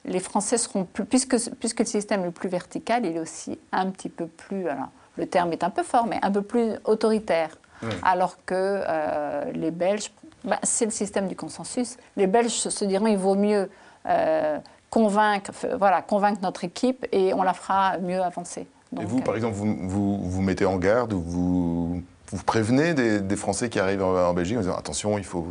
les 0.07 0.19
Français 0.19 0.57
seront 0.57 0.85
plus, 0.85 1.05
puisque, 1.05 1.37
puisque 1.59 1.79
le 1.79 1.85
système 1.85 2.21
est 2.21 2.25
le 2.25 2.31
plus 2.31 2.49
vertical, 2.49 3.05
il 3.05 3.17
est 3.17 3.19
aussi 3.19 3.59
un 3.71 3.89
petit 3.89 4.09
peu 4.09 4.27
plus, 4.27 4.67
alors 4.67 4.89
le 5.17 5.25
terme 5.25 5.51
est 5.53 5.63
un 5.63 5.69
peu 5.69 5.83
fort, 5.83 6.07
mais 6.07 6.19
un 6.21 6.31
peu 6.31 6.41
plus 6.41 6.73
autoritaire. 6.85 7.57
Alors 8.01 8.37
que 8.45 8.55
euh, 8.55 9.51
les 9.53 9.69
Belges, 9.69 10.11
bah, 10.43 10.59
c'est 10.63 10.85
le 10.85 10.91
système 10.91 11.27
du 11.27 11.35
consensus. 11.35 11.97
Les 12.17 12.25
Belges 12.25 12.49
se 12.49 12.85
diront 12.85 13.05
il 13.05 13.17
vaut 13.17 13.35
mieux 13.35 13.69
euh, 14.07 14.57
convaincre, 14.89 15.51
voilà, 15.77 16.01
convaincre 16.01 16.39
notre 16.41 16.63
équipe 16.63 17.05
et 17.11 17.33
on 17.35 17.43
la 17.43 17.53
fera 17.53 17.99
mieux 17.99 18.21
avancer. 18.21 18.67
et 18.99 19.05
vous, 19.05 19.19
par 19.19 19.33
euh, 19.33 19.37
exemple, 19.37 19.55
vous, 19.55 20.17
vous, 20.17 20.41
mettez 20.41 20.65
en 20.65 20.77
garde 20.77 21.13
ou 21.13 21.21
vous, 21.21 22.03
vous 22.31 22.43
prévenez 22.43 22.95
des, 22.95 23.35
Français 23.35 23.69
qui 23.69 23.79
arrivent 23.79 24.03
en, 24.03 24.33
Belgique 24.33 24.57
en 24.57 24.61
disant 24.61 24.75
attention, 24.75 25.19
il 25.19 25.25
faut 25.25 25.45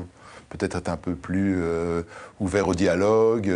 peut-être 0.48 0.76
être 0.76 0.88
un 0.88 0.96
peu 0.96 1.14
plus 1.14 1.62
ouvert 2.40 2.66
au 2.66 2.74
dialogue 2.74 3.52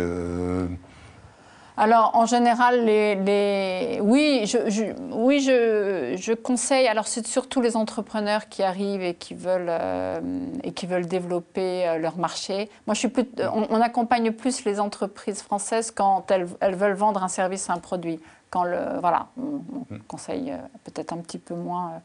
alors, 1.79 2.11
en 2.13 2.25
général, 2.25 2.83
les, 2.83 3.99
oui, 4.01 4.45
je, 4.45 4.93
oui 5.13 5.39
je, 5.39 6.33
conseille. 6.33 6.87
Alors, 6.87 7.07
c'est 7.07 7.25
surtout 7.25 7.61
les 7.61 7.77
entrepreneurs 7.77 8.49
qui 8.49 8.63
arrivent 8.63 9.01
et 9.01 9.13
qui 9.13 9.33
veulent, 9.33 9.69
euh, 9.69 10.19
et 10.63 10.73
qui 10.73 10.87
veulent 10.87 11.07
développer 11.07 11.87
euh, 11.87 11.97
leur 11.97 12.17
marché. 12.17 12.69
Moi, 12.85 12.95
je 12.95 12.99
suis 12.99 13.07
plus, 13.07 13.25
on, 13.53 13.79
accompagne 13.79 14.31
plus 14.33 14.65
les 14.65 14.81
entreprises 14.81 15.41
françaises 15.41 15.89
quand 15.89 16.29
elles, 16.31 16.47
elles 16.59 16.75
veulent 16.75 16.97
vendre 16.97 17.23
un 17.23 17.29
service, 17.29 17.69
un 17.69 17.77
produit. 17.77 18.19
Quand 18.49 18.65
le, 18.65 18.99
voilà, 18.99 19.27
on, 19.37 19.61
mm. 19.93 19.99
conseille 20.05 20.51
euh, 20.51 20.57
peut-être 20.83 21.13
un 21.13 21.19
petit 21.19 21.37
peu 21.37 21.55
moins 21.55 22.01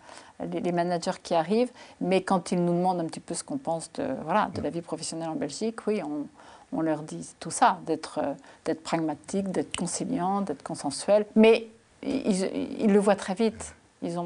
les, 0.53 0.61
les, 0.61 0.73
managers 0.73 1.19
qui 1.21 1.35
arrivent, 1.35 1.73
mais 2.01 2.23
quand 2.23 2.53
ils 2.53 2.65
nous 2.65 2.75
demandent 2.75 3.01
un 3.01 3.07
petit 3.07 3.19
peu 3.19 3.35
ce 3.35 3.43
qu'on 3.43 3.59
pense 3.59 3.91
de, 3.95 4.07
voilà, 4.23 4.51
de 4.55 4.61
mm. 4.61 4.65
la 4.65 4.71
vie 4.71 4.83
professionnelle 4.83 5.31
en 5.31 5.37
Belgique, 5.37 5.85
oui, 5.89 6.01
on, 6.05 6.27
on 6.75 6.81
leur 6.81 7.03
dit 7.03 7.35
tout 7.41 7.51
ça, 7.51 7.79
d'être 7.87 8.21
euh, 8.23 8.75
pragmatique, 8.83 9.51
d'être 9.51 9.77
conciliant, 9.77 10.41
d'être 10.41 10.63
consensuel. 10.63 11.27
Mais 11.37 11.69
ils, 12.03 12.93
le 12.93 12.99
voient 12.99 13.17
très 13.17 13.35
vite. 13.35 13.75
Ils, 14.03 14.19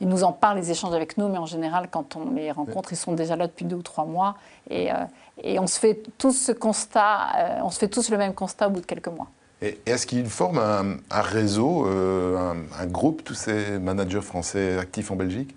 nous 0.00 0.24
en 0.24 0.32
parlent, 0.32 0.58
ils 0.58 0.70
échangent 0.70 0.94
avec 0.94 1.18
nous, 1.18 1.28
mais 1.28 1.38
en 1.38 1.46
général, 1.46 1.88
quand 1.90 2.16
on 2.16 2.32
les 2.32 2.50
rencontre, 2.50 2.92
ils 2.92 2.96
sont 2.96 3.12
déjà 3.12 3.36
là 3.36 3.46
depuis 3.46 3.64
deux 3.64 3.76
ou 3.76 3.82
trois 3.82 4.04
mois. 4.04 4.36
Et, 4.70 4.90
euh, 4.90 4.96
on 5.60 5.68
se 5.68 5.78
fait 5.78 6.02
tous 6.18 6.32
ce 6.32 6.50
constat, 6.50 7.28
euh, 7.36 7.60
on 7.62 7.70
se 7.70 7.78
fait 7.78 7.88
tous 7.88 8.10
le 8.10 8.18
même 8.18 8.34
constat 8.34 8.66
au 8.66 8.70
bout 8.70 8.80
de 8.80 8.86
quelques 8.86 9.08
mois. 9.08 9.28
Et 9.62 9.78
est-ce 9.86 10.06
qu'ils 10.06 10.28
forment 10.28 11.00
un, 11.10 11.20
réseau, 11.20 11.84
un, 11.84 12.86
groupe, 12.86 13.24
tous 13.24 13.34
ces 13.34 13.78
managers 13.80 14.20
français 14.20 14.78
actifs 14.78 15.10
en 15.10 15.16
Belgique? 15.16 15.54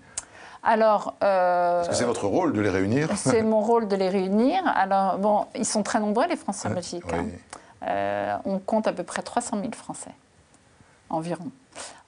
Alors, 0.63 1.15
euh, 1.23 1.81
Est-ce 1.81 1.89
que 1.89 1.95
c'est 1.95 2.05
votre 2.05 2.27
rôle 2.27 2.53
de 2.53 2.61
les 2.61 2.69
réunir 2.69 3.09
C'est 3.15 3.41
mon 3.41 3.61
rôle 3.61 3.87
de 3.87 3.95
les 3.95 4.09
réunir. 4.09 4.61
Alors, 4.75 5.17
bon, 5.17 5.45
ils 5.55 5.65
sont 5.65 5.83
très 5.83 5.99
nombreux, 5.99 6.27
les 6.27 6.35
Français 6.35 6.67
en 6.67 6.73
Belgique. 6.73 7.03
Hein. 7.13 7.25
Euh, 7.87 8.37
on 8.45 8.59
compte 8.59 8.87
à 8.87 8.93
peu 8.93 9.03
près 9.03 9.23
300 9.23 9.57
000 9.59 9.71
Français, 9.73 10.11
environ, 11.09 11.45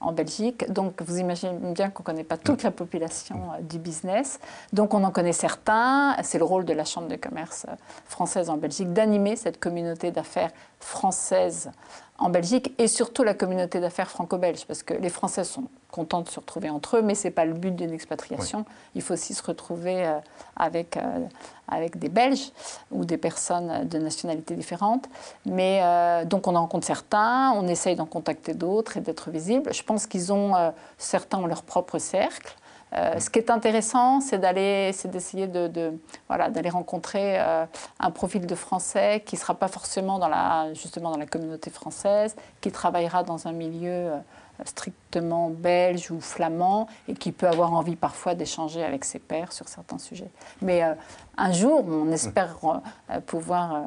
en 0.00 0.12
Belgique. 0.12 0.70
Donc, 0.70 1.02
vous 1.02 1.18
imaginez 1.18 1.52
bien 1.72 1.90
qu'on 1.90 2.04
ne 2.04 2.06
connaît 2.06 2.24
pas 2.24 2.36
toute 2.36 2.62
la 2.62 2.70
population 2.70 3.36
euh, 3.54 3.60
du 3.60 3.80
business. 3.80 4.38
Donc, 4.72 4.94
on 4.94 5.02
en 5.02 5.10
connaît 5.10 5.32
certains. 5.32 6.14
C'est 6.22 6.38
le 6.38 6.44
rôle 6.44 6.64
de 6.64 6.72
la 6.72 6.84
Chambre 6.84 7.08
de 7.08 7.16
commerce 7.16 7.66
française 8.06 8.50
en 8.50 8.56
Belgique 8.56 8.92
d'animer 8.92 9.34
cette 9.34 9.58
communauté 9.58 10.12
d'affaires 10.12 10.50
française 10.78 11.72
en 12.18 12.28
Belgique 12.30 12.72
et 12.78 12.86
surtout 12.86 13.24
la 13.24 13.34
communauté 13.34 13.80
d'affaires 13.80 14.10
franco-belge, 14.10 14.66
parce 14.66 14.82
que 14.82 14.94
les 14.94 15.08
Français 15.08 15.44
sont 15.44 15.64
contents 15.90 16.22
de 16.22 16.28
se 16.28 16.40
retrouver 16.40 16.70
entre 16.70 16.96
eux, 16.96 17.02
mais 17.02 17.14
ce 17.14 17.28
n'est 17.28 17.32
pas 17.32 17.44
le 17.44 17.54
but 17.54 17.74
d'une 17.74 17.92
expatriation. 17.92 18.64
Il 18.94 19.02
faut 19.02 19.14
aussi 19.14 19.34
se 19.34 19.42
retrouver 19.42 20.06
euh, 20.06 20.18
avec, 20.56 20.96
euh, 20.96 21.00
avec 21.68 21.98
des 21.98 22.08
Belges 22.08 22.50
ou 22.90 23.04
des 23.04 23.16
personnes 23.16 23.88
de 23.88 23.98
nationalités 23.98 24.54
différentes. 24.54 25.08
Mais 25.46 25.80
euh, 25.82 26.24
donc 26.24 26.46
on 26.46 26.54
en 26.56 26.62
rencontre 26.62 26.86
certains, 26.86 27.52
on 27.52 27.66
essaye 27.68 27.94
d'en 27.94 28.06
contacter 28.06 28.54
d'autres 28.54 28.96
et 28.96 29.00
d'être 29.00 29.30
visible. 29.30 29.72
Je 29.72 29.82
pense 29.82 30.06
qu'ils 30.06 30.32
ont, 30.32 30.72
certains 30.98 31.38
ont 31.38 31.46
leur 31.46 31.62
propre 31.62 31.98
cercle. 31.98 32.56
Euh, 32.96 33.18
ce 33.18 33.28
qui 33.28 33.38
est 33.38 33.50
intéressant, 33.50 34.20
c'est 34.20 34.38
d'aller, 34.38 34.92
c'est 34.92 35.10
d'essayer 35.10 35.48
de, 35.48 35.98
voilà, 36.28 36.50
d'aller 36.50 36.70
rencontrer 36.70 37.40
euh, 37.40 37.66
un 37.98 38.10
profil 38.10 38.46
de 38.46 38.54
Français 38.54 39.22
qui 39.24 39.34
ne 39.34 39.40
sera 39.40 39.54
pas 39.54 39.68
forcément 39.68 40.18
dans 40.18 40.28
la, 40.28 40.72
justement 40.74 41.10
dans 41.10 41.18
la 41.18 41.26
communauté 41.26 41.70
française, 41.70 42.36
qui 42.60 42.70
travaillera 42.70 43.24
dans 43.24 43.48
un 43.48 43.52
milieu 43.52 43.90
euh, 43.90 44.18
strictement 44.64 45.50
belge 45.50 46.10
ou 46.12 46.20
flamand 46.20 46.86
et 47.08 47.14
qui 47.14 47.32
peut 47.32 47.48
avoir 47.48 47.72
envie 47.72 47.96
parfois 47.96 48.36
d'échanger 48.36 48.84
avec 48.84 49.04
ses 49.04 49.18
pairs 49.18 49.52
sur 49.52 49.68
certains 49.68 49.98
sujets. 49.98 50.30
Mais 50.62 50.82
un 51.36 51.52
jour, 51.52 51.84
on 51.88 52.12
espère 52.12 52.56
pouvoir 53.26 53.82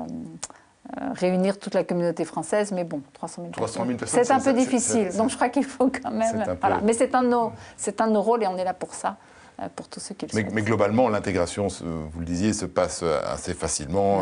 réunir 1.15 1.60
toute 1.60 1.73
la 1.73 1.84
communauté 1.84 2.26
française, 2.26 2.71
mais 2.71 2.84
bon, 2.84 3.02
300 3.13 3.41
000 3.41 3.97
personnes. 3.97 4.23
c'est 4.23 4.32
un 4.32 4.39
peu 4.39 4.54
difficile, 4.54 5.10
donc 5.17 5.30
je 5.30 5.36
crois 5.36 5.50
qu'il 5.50 5.65
faut 5.65 5.89
quand 5.89 6.12
même. 6.12 6.43
Mais 6.84 6.93
c'est 6.93 7.13
un, 7.15 7.23
de 7.23 7.30
nos, 7.30 7.52
un 8.00 8.08
de 8.08 8.13
nos 8.13 8.21
rôles 8.21 8.43
et 8.43 8.47
on 8.47 8.58
est 8.58 8.63
là 8.63 8.73
pour 8.73 8.93
ça 8.93 9.17
euh, 9.60 9.67
pour 9.76 9.88
tous 9.88 10.00
ceux 10.00 10.13
qui 10.13 10.28
le 10.28 10.32
mais, 10.36 10.47
mais 10.54 10.62
globalement, 10.62 11.10
l'intégration, 11.10 11.67
vous 11.67 12.19
le 12.19 12.26
disiez, 12.26 12.54
se 12.54 12.65
passe 12.65 13.02
euh, 13.04 13.19
assez 13.26 13.54
facilement. 13.54 14.21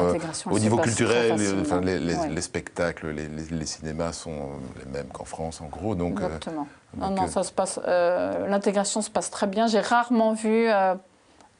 au 0.50 0.60
niveau 0.60 0.78
culturel, 0.78 1.36
les, 1.84 2.00
les, 2.00 2.42
spectacles, 2.42 3.10
les, 3.10 3.66
cinémas 3.66 4.14
sont 4.14 4.52
les 4.80 4.92
mêmes 4.92 5.08
qu'en 5.08 5.26
France, 5.26 5.62
en 5.62 5.68
gros. 5.68 5.94
Donc, 5.94 6.14
Exactement. 6.22 6.68
non, 6.98 7.10
non, 7.12 7.28
ça 7.28 7.44
se 7.44 7.52
passe. 7.52 7.80
l'intégration 7.86 9.02
se 9.02 9.10
passe 9.10 9.30
très 9.30 9.48
bien. 9.48 9.68
J'ai 9.68 9.82
rarement 9.82 10.34
vu 10.34 10.68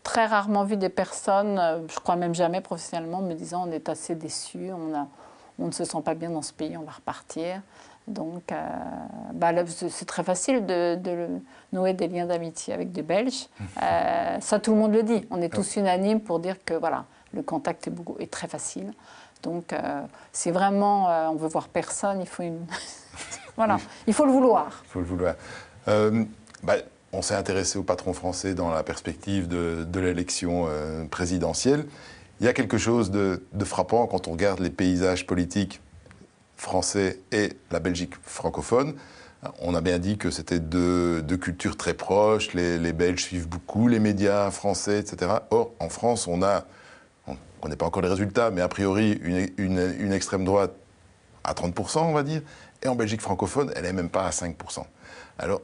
très 0.06 0.28
rarement 0.28 0.64
vu 0.64 0.78
des 0.78 0.88
personnes, 0.90 1.60
euh, 1.60 1.80
je 1.90 2.00
crois 2.00 2.16
même 2.16 2.36
jamais 2.36 2.62
professionnellement, 2.62 3.22
me 3.22 3.34
disant 3.34 3.68
on 3.68 3.72
est 3.72 3.90
assez 3.90 4.16
déçus, 4.16 4.70
on, 4.72 4.96
a, 4.96 5.08
on 5.60 5.66
ne 5.66 5.72
se 5.72 5.84
sent 5.84 6.02
pas 6.06 6.14
bien 6.14 6.30
dans 6.30 6.44
ce 6.44 6.54
pays, 6.54 6.78
on 6.78 6.84
va 6.84 6.92
repartir. 6.92 7.62
Donc, 8.08 8.52
euh, 8.52 8.56
bah, 9.34 9.52
c'est 9.66 10.06
très 10.06 10.24
facile 10.24 10.64
de, 10.68 11.28
nouer 11.74 11.94
des 11.94 12.08
liens 12.08 12.28
d'amitié 12.28 12.74
avec 12.74 12.94
des 12.94 13.02
Belges. 13.02 13.48
Euh, 13.82 14.40
ça, 14.40 14.60
tout 14.60 14.72
le 14.72 14.78
monde 14.78 14.94
le 14.94 15.04
dit. 15.04 15.26
On 15.32 15.42
est 15.42 15.50
tous 15.50 15.76
unanimes 15.76 16.22
pour 16.22 16.40
dire 16.40 16.64
que 16.64 16.74
voilà, 16.74 17.06
le 17.34 17.42
contact 17.42 17.88
est, 17.88 17.92
beaucoup, 17.92 18.16
est 18.20 18.32
très 18.32 18.48
facile. 18.48 18.94
Donc, 19.44 19.76
c'est 20.32 20.52
vraiment, 20.52 21.08
on 21.30 21.36
veut 21.36 21.48
voir 21.48 21.68
personne, 21.68 22.22
il 22.22 22.28
faut 22.28 22.44
une... 22.44 22.66
voilà, 23.58 23.78
il 24.08 24.14
faut 24.14 24.26
le 24.26 24.32
vouloir. 24.32 24.84
Il 24.86 24.90
faut 24.90 25.00
le 25.00 25.06
vouloir. 25.06 25.36
Bah, 26.64 26.76
on 27.16 27.22
s'est 27.22 27.36
intéressé 27.36 27.78
au 27.78 27.84
patron 27.84 28.14
français 28.14 28.54
dans 28.54 28.70
la 28.70 28.84
perspective 28.84 29.48
de, 29.48 30.00
l'élection 30.00 30.68
euh, 30.68 31.06
présidentielle. 31.06 31.86
Il 32.40 32.46
y 32.46 32.50
a 32.50 32.54
quelque 32.54 32.78
chose 32.78 33.12
de, 33.12 33.42
frappant 33.64 34.06
quand 34.08 34.28
on 34.28 34.34
regarde 34.34 34.60
les 34.60 34.70
paysages 34.70 35.26
politiques 35.26 35.82
français 36.58 37.20
et 37.32 37.54
la 37.72 37.80
Belgique 37.80 38.14
francophone. 38.24 38.96
On 39.60 39.76
a 39.76 39.82
bien 39.82 40.00
dit 40.00 40.18
que 40.18 40.32
c'était 40.32 40.60
deux, 40.60 41.24
cultures 41.40 41.78
très 41.78 41.94
proches, 41.94 42.54
les, 42.54 42.94
Belges 42.94 43.24
suivent 43.24 43.48
beaucoup 43.48 43.88
les 43.88 44.00
médias 44.00 44.52
français, 44.52 45.00
etc. 45.00 45.32
Or, 45.52 45.72
en 45.80 45.90
France, 45.90 46.28
on 46.28 46.42
a, 46.42 46.66
on 47.28 47.38
connaît 47.62 47.76
pas 47.76 47.86
encore 47.86 48.02
les 48.02 48.10
résultats, 48.10 48.52
mais 48.52 48.62
a 48.62 48.68
priori 48.68 49.20
une, 49.22 49.48
une 49.58 50.12
extrême 50.12 50.44
droite 50.44 50.74
à 51.44 51.54
30%, 51.54 52.00
on 52.00 52.14
va 52.14 52.24
dire, 52.24 52.42
et 52.82 52.88
en 52.88 52.96
Belgique 52.96 53.22
francophone, 53.22 53.72
elle 53.76 53.84
n'est 53.84 53.94
même 53.94 54.10
pas 54.10 54.26
à 54.26 54.32
5%. 54.32 54.84
Alors, 55.38 55.62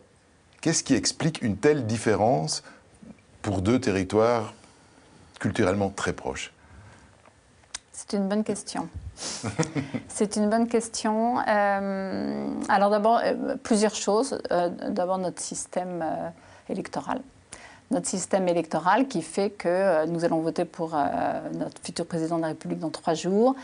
Qu'est-ce 0.62 0.84
qui 0.84 0.94
explique 0.94 1.42
une 1.42 1.58
telle 1.58 1.88
différence 1.88 2.62
pour 3.42 3.64
deux 3.64 3.82
territoires 3.82 4.54
culturellement 5.40 5.90
très 5.90 6.14
proches? 6.14 6.54
C'est 7.92 8.16
une 8.16 8.30
bonne 8.30 8.44
question. 8.44 8.88
C'est 10.08 10.36
une 10.36 10.52
bonne 10.52 10.68
question. 10.68 11.40
Euh, 11.48 12.48
alors 12.70 12.92
d'abord, 12.92 13.22
euh, 13.24 13.56
plusieurs 13.64 13.96
choses. 13.96 14.40
Euh, 14.52 14.70
d'abord, 14.90 15.18
notre 15.18 15.42
système 15.42 16.06
électoral. 16.70 17.22
Notre 17.90 18.08
système 18.08 18.48
électoral 18.48 19.08
qui 19.08 19.24
fait 19.24 19.50
que 19.50 20.06
nous 20.06 20.24
allons 20.26 20.42
voter 20.42 20.66
pour 20.66 20.96
notre 21.54 21.82
futur 21.84 22.06
président 22.06 22.38
de 22.38 22.44
la 22.44 22.48
République 22.50 22.80
dans 22.80 22.90
trois 22.90 23.16
jours. 23.16 23.56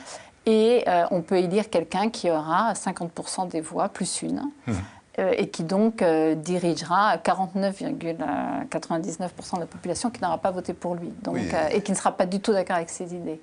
Et 0.45 0.83
on 1.12 1.21
peut 1.21 1.38
élire 1.38 1.69
quelqu'un 1.69 2.10
qui 2.10 2.29
aura 2.29 2.73
50% 2.73 3.47
des 3.47 3.62
voix, 3.62 3.88
plus 3.88 4.21
une. 4.23 4.41
Mmh. 4.65 4.73
Euh, 5.19 5.34
et 5.36 5.49
qui 5.49 5.63
donc 5.63 6.03
euh, 6.03 6.36
dirigera 6.36 7.17
49,99% 7.17 9.56
de 9.56 9.62
la 9.62 9.65
population 9.65 10.12
qui 10.12 10.21
n'aura 10.21 10.38
pas 10.38 10.51
voté 10.51 10.73
pour 10.73 10.93
lui 10.93 11.12
donc, 11.23 11.38
euh, 11.38 11.69
et 11.71 11.82
qui 11.82 11.91
ne 11.91 11.97
sera 11.97 12.12
pas 12.12 12.27
du 12.27 12.39
tout 12.39 12.53
d'accord 12.53 12.75
avec 12.75 12.91
ses 12.91 13.15
idées. 13.15 13.41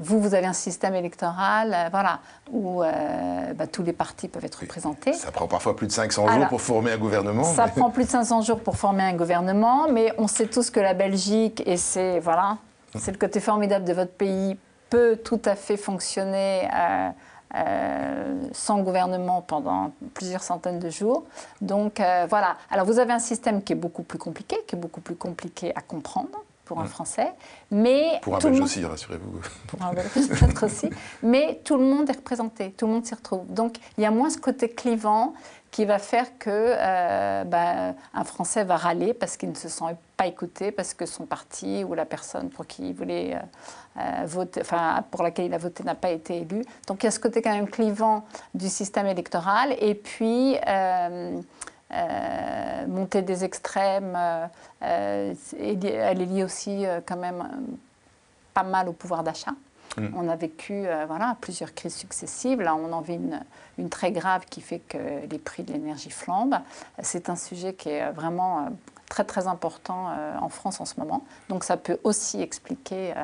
vous, 0.00 0.22
vous 0.22 0.32
avez 0.32 0.46
un 0.46 0.54
système 0.54 0.94
électoral 0.94 1.76
voilà, 1.90 2.20
où 2.50 2.80
bah, 2.80 3.66
tous 3.70 3.82
les 3.82 3.92
partis 3.92 4.28
peuvent 4.28 4.46
être 4.46 4.60
représentés. 4.60 5.12
Ça 5.12 5.32
prend 5.32 5.46
parfois 5.46 5.76
plus 5.76 5.86
de 5.86 5.92
500 5.92 6.28
jours 6.28 6.48
pour 6.48 6.62
former 6.62 6.92
un 6.92 6.98
gouvernement. 6.98 7.44
Ça 7.44 7.68
prend 7.68 7.90
plus 7.90 8.04
de 8.04 8.10
500 8.10 8.40
jours 8.40 8.60
pour 8.60 8.78
former 8.78 9.02
un 9.02 9.14
gouvernement, 9.14 9.88
mais 9.92 10.14
on 10.16 10.28
sait 10.28 10.46
tous 10.46 10.70
que 10.70 10.80
la 10.80 10.94
Belgique, 10.94 11.62
et 11.66 11.76
c'est 11.76 12.20
voilà, 12.20 12.56
c'est 12.98 13.12
le 13.12 13.18
côté 13.18 13.38
formidable 13.38 13.84
de 13.84 13.92
votre 13.92 14.12
pays, 14.12 14.56
peut 14.88 15.18
tout 15.22 15.42
à 15.44 15.56
fait 15.56 15.76
fonctionner 15.76 16.66
euh, 17.54 18.48
sans 18.52 18.80
gouvernement 18.80 19.40
pendant 19.40 19.92
plusieurs 20.14 20.42
centaines 20.42 20.78
de 20.78 20.90
jours. 20.90 21.24
Donc 21.60 22.00
euh, 22.00 22.26
voilà. 22.28 22.56
Alors 22.70 22.86
vous 22.86 22.98
avez 22.98 23.12
un 23.12 23.18
système 23.18 23.62
qui 23.62 23.72
est 23.72 23.76
beaucoup 23.76 24.02
plus 24.02 24.18
compliqué, 24.18 24.56
qui 24.66 24.76
est 24.76 24.78
beaucoup 24.78 25.00
plus 25.00 25.16
compliqué 25.16 25.72
à 25.74 25.80
comprendre 25.80 26.42
pour 26.66 26.80
un 26.80 26.84
Français, 26.84 27.32
mais 27.70 28.20
pour 28.20 28.36
un 28.36 28.40
Belge 28.40 28.60
aussi, 28.60 28.84
rassurez-vous. 28.84 29.40
Pour 29.68 29.82
un 29.82 29.94
Belge 29.94 30.10
peut-être 30.12 30.66
aussi, 30.66 30.90
mais 31.22 31.62
tout 31.64 31.78
le 31.78 31.84
monde 31.84 32.10
est 32.10 32.16
représenté, 32.16 32.72
tout 32.72 32.86
le 32.86 32.92
monde 32.92 33.06
s'y 33.06 33.14
retrouve. 33.14 33.46
Donc 33.48 33.76
il 33.96 34.02
y 34.02 34.06
a 34.06 34.10
moins 34.10 34.28
ce 34.28 34.36
côté 34.36 34.68
clivant 34.68 35.32
qui 35.70 35.84
va 35.84 35.98
faire 35.98 36.38
que 36.38 36.48
euh, 36.50 37.44
ben, 37.44 37.94
un 38.14 38.24
Français 38.24 38.64
va 38.64 38.76
râler 38.76 39.14
parce 39.14 39.36
qu'il 39.36 39.50
ne 39.50 39.54
se 39.54 39.68
sent 39.68 39.84
pas 40.16 40.26
écouté, 40.26 40.72
parce 40.72 40.94
que 40.94 41.06
son 41.06 41.26
parti 41.26 41.84
ou 41.84 41.94
la 41.94 42.04
personne 42.04 42.48
pour 42.48 42.66
qui 42.66 42.88
il 42.88 42.94
voulait 42.94 43.34
euh, 43.34 43.38
euh, 44.00 44.26
voter, 44.26 44.60
enfin 44.62 45.04
pour 45.10 45.22
laquelle 45.22 45.46
il 45.46 45.54
a 45.54 45.58
voté 45.58 45.84
n'a 45.84 45.94
pas 45.94 46.10
été 46.10 46.38
élu. 46.38 46.64
Donc 46.86 47.02
il 47.02 47.06
y 47.06 47.08
a 47.08 47.10
ce 47.10 47.20
côté 47.20 47.42
quand 47.42 47.52
même 47.52 47.68
clivant 47.68 48.24
du 48.54 48.68
système 48.68 49.06
électoral. 49.06 49.76
Et 49.80 49.94
puis 49.94 50.56
montée 52.86 53.22
des 53.22 53.44
extrêmes, 53.44 54.16
elle 54.80 55.36
est 55.60 56.14
liée 56.14 56.44
aussi 56.44 56.84
quand 57.06 57.16
même 57.16 57.46
pas 58.54 58.62
mal 58.62 58.88
au 58.88 58.92
pouvoir 58.92 59.22
d'achat. 59.22 59.52
Mm. 60.00 60.14
On 60.16 60.28
a 60.28 60.36
vécu 60.36 60.86
euh, 60.86 61.06
voilà, 61.06 61.36
plusieurs 61.40 61.74
crises 61.74 61.94
successives. 61.94 62.60
Là, 62.60 62.74
on 62.74 62.92
en 62.92 63.00
vit 63.00 63.18
une, 63.78 63.88
très 63.88 64.12
grave 64.12 64.44
qui 64.50 64.60
fait 64.60 64.80
que 64.80 64.98
les 65.30 65.38
prix 65.38 65.62
de 65.62 65.72
l'énergie 65.72 66.10
flambent. 66.10 66.60
C'est 67.02 67.28
un 67.28 67.36
sujet 67.36 67.74
qui 67.74 67.90
est 67.90 68.10
vraiment 68.10 68.58
euh, 68.58 68.62
très 69.08 69.24
très 69.24 69.46
important 69.46 70.08
euh, 70.08 70.36
en 70.40 70.48
France 70.48 70.80
en 70.80 70.84
ce 70.84 70.98
moment. 70.98 71.24
Donc 71.48 71.64
ça 71.64 71.76
peut 71.76 71.98
aussi 72.04 72.40
expliquer 72.42 73.14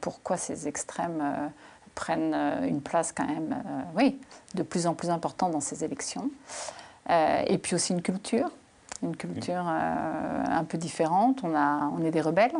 pourquoi 0.00 0.38
ces 0.38 0.68
extrêmes 0.68 1.50
prennent 1.94 2.34
une 2.66 2.80
place 2.80 3.12
quand 3.12 3.26
même 3.26 3.62
oui, 3.94 4.18
de 4.54 4.62
plus 4.62 4.86
en 4.86 4.94
plus 4.94 5.10
importante 5.10 5.52
dans 5.52 5.60
ces 5.60 5.84
élections. 5.84 6.30
et 7.10 7.58
puis 7.58 7.74
aussi 7.74 7.92
une 7.92 8.00
culture 8.00 8.50
une 9.02 9.16
culture 9.16 9.64
euh, 9.68 10.44
un 10.48 10.64
peu 10.64 10.78
différente. 10.78 11.40
On, 11.42 11.54
a, 11.54 11.90
on 11.96 12.04
est 12.04 12.10
des 12.10 12.20
rebelles. 12.20 12.54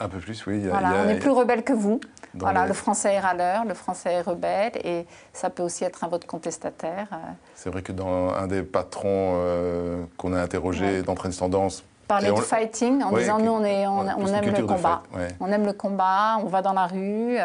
Un, 0.00 0.08
peu 0.08 0.18
plus, 0.18 0.46
oui. 0.46 0.62
on 0.70 1.08
est 1.08 1.18
plus 1.18 1.30
rebelles 1.30 1.64
que 1.64 1.72
vous. 1.72 2.00
Voilà, 2.34 2.66
le 2.66 2.72
français 2.72 3.14
est 3.14 3.20
râleur, 3.20 3.64
le 3.64 3.74
français 3.74 4.14
est 4.14 4.20
rebelle, 4.22 4.72
et 4.82 5.06
ça 5.32 5.50
peut 5.50 5.62
aussi 5.62 5.84
être 5.84 6.02
un 6.02 6.08
vote 6.08 6.26
contestataire. 6.26 7.06
Euh. 7.12 7.16
C'est 7.54 7.70
vrai 7.70 7.82
que 7.82 7.92
dans 7.92 8.30
un 8.34 8.48
des 8.48 8.62
patrons 8.62 9.34
euh, 9.36 10.04
qu'on 10.16 10.32
a 10.32 10.40
interrogé 10.40 11.02
d'entraîne 11.02 11.32
tendance, 11.32 11.84
Parler 12.08 12.32
de 12.32 12.40
fighting 12.40 13.02
en 13.02 13.16
disant 13.16 13.38
nous 13.38 13.50
on, 13.50 13.64
est, 13.64 13.86
on, 13.86 14.06
aime 14.06 14.54
le 14.54 14.66
combat, 14.66 15.02
on 15.40 15.50
aime 15.50 15.64
le 15.64 15.72
combat, 15.72 16.36
on 16.42 16.48
va 16.48 16.60
dans 16.60 16.74
la 16.74 16.86
rue. 16.86 17.38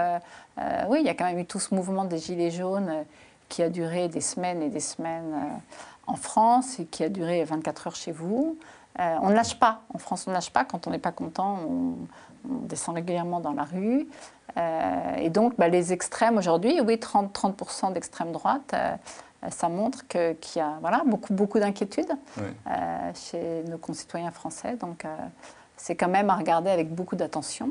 oui, 0.89 0.97
il 0.99 1.05
y 1.05 1.09
a 1.09 1.13
quand 1.13 1.23
même 1.23 1.39
eu 1.39 1.45
tout 1.45 1.61
ce 1.61 1.73
mouvement 1.73 2.03
des 2.03 2.17
gilets 2.17 2.51
jaunes 2.51 2.91
qui 3.47 3.63
a 3.63 3.69
duré 3.69 4.09
des 4.09 4.19
semaines 4.19 4.61
et 4.61 4.67
des 4.67 4.81
semaines 4.81 5.61
en 6.09 6.15
France 6.15 6.79
et 6.79 6.85
qui 6.85 7.03
a 7.03 7.09
duré 7.09 7.43
24 7.43 7.87
heures 7.87 7.95
chez 7.95 8.11
vous. 8.11 8.57
Euh, 8.99 9.15
on 9.21 9.29
ne 9.29 9.35
lâche 9.35 9.57
pas. 9.59 9.81
En 9.93 9.97
France, 9.97 10.25
on 10.27 10.31
ne 10.31 10.35
lâche 10.35 10.49
pas. 10.49 10.65
Quand 10.65 10.87
on 10.87 10.89
n'est 10.89 10.99
pas 10.99 11.11
content, 11.11 11.59
on, 11.69 11.95
descend 12.45 12.95
régulièrement 12.95 13.41
dans 13.41 13.51
la 13.51 13.63
rue. 13.63 14.07
Euh, 14.57 15.15
et 15.17 15.29
donc, 15.29 15.57
bah, 15.57 15.67
les 15.67 15.93
extrêmes 15.93 16.37
aujourd'hui, 16.37 16.79
oui, 16.81 16.95
30%, 16.95 17.31
30 17.31 17.93
d'extrême 17.93 18.31
droite, 18.31 18.71
euh, 18.73 18.95
ça 19.49 19.69
montre 19.69 20.07
qu'il 20.07 20.37
y 20.55 20.59
a 20.59 20.77
voilà, 20.81 21.03
beaucoup, 21.05 21.33
beaucoup 21.33 21.59
d'inquiétudes 21.59 22.11
chez 23.13 23.63
nos 23.67 23.77
concitoyens 23.77 24.31
français. 24.31 24.75
Donc, 24.75 25.05
c'est 25.77 25.95
quand 25.95 26.09
même 26.09 26.29
à 26.29 26.35
regarder 26.35 26.69
avec 26.69 26.93
beaucoup 26.93 27.15
d'attention. 27.15 27.69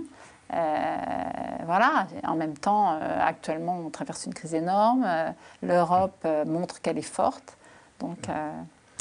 voilà, 0.51 2.07
en 2.25 2.37
même 2.37 2.57
temps, 2.57 2.99
actuellement, 3.21 3.81
on 3.85 3.91
traverse 3.91 4.25
une 4.25 4.33
crise 4.33 4.55
énorme. 4.55 5.07
L'Europe 5.63 6.27
montre 6.47 6.81
qu'elle 6.81 6.97
est 6.97 7.03
forte. 7.03 7.58
Donc 8.01 8.29
euh, 8.29 8.51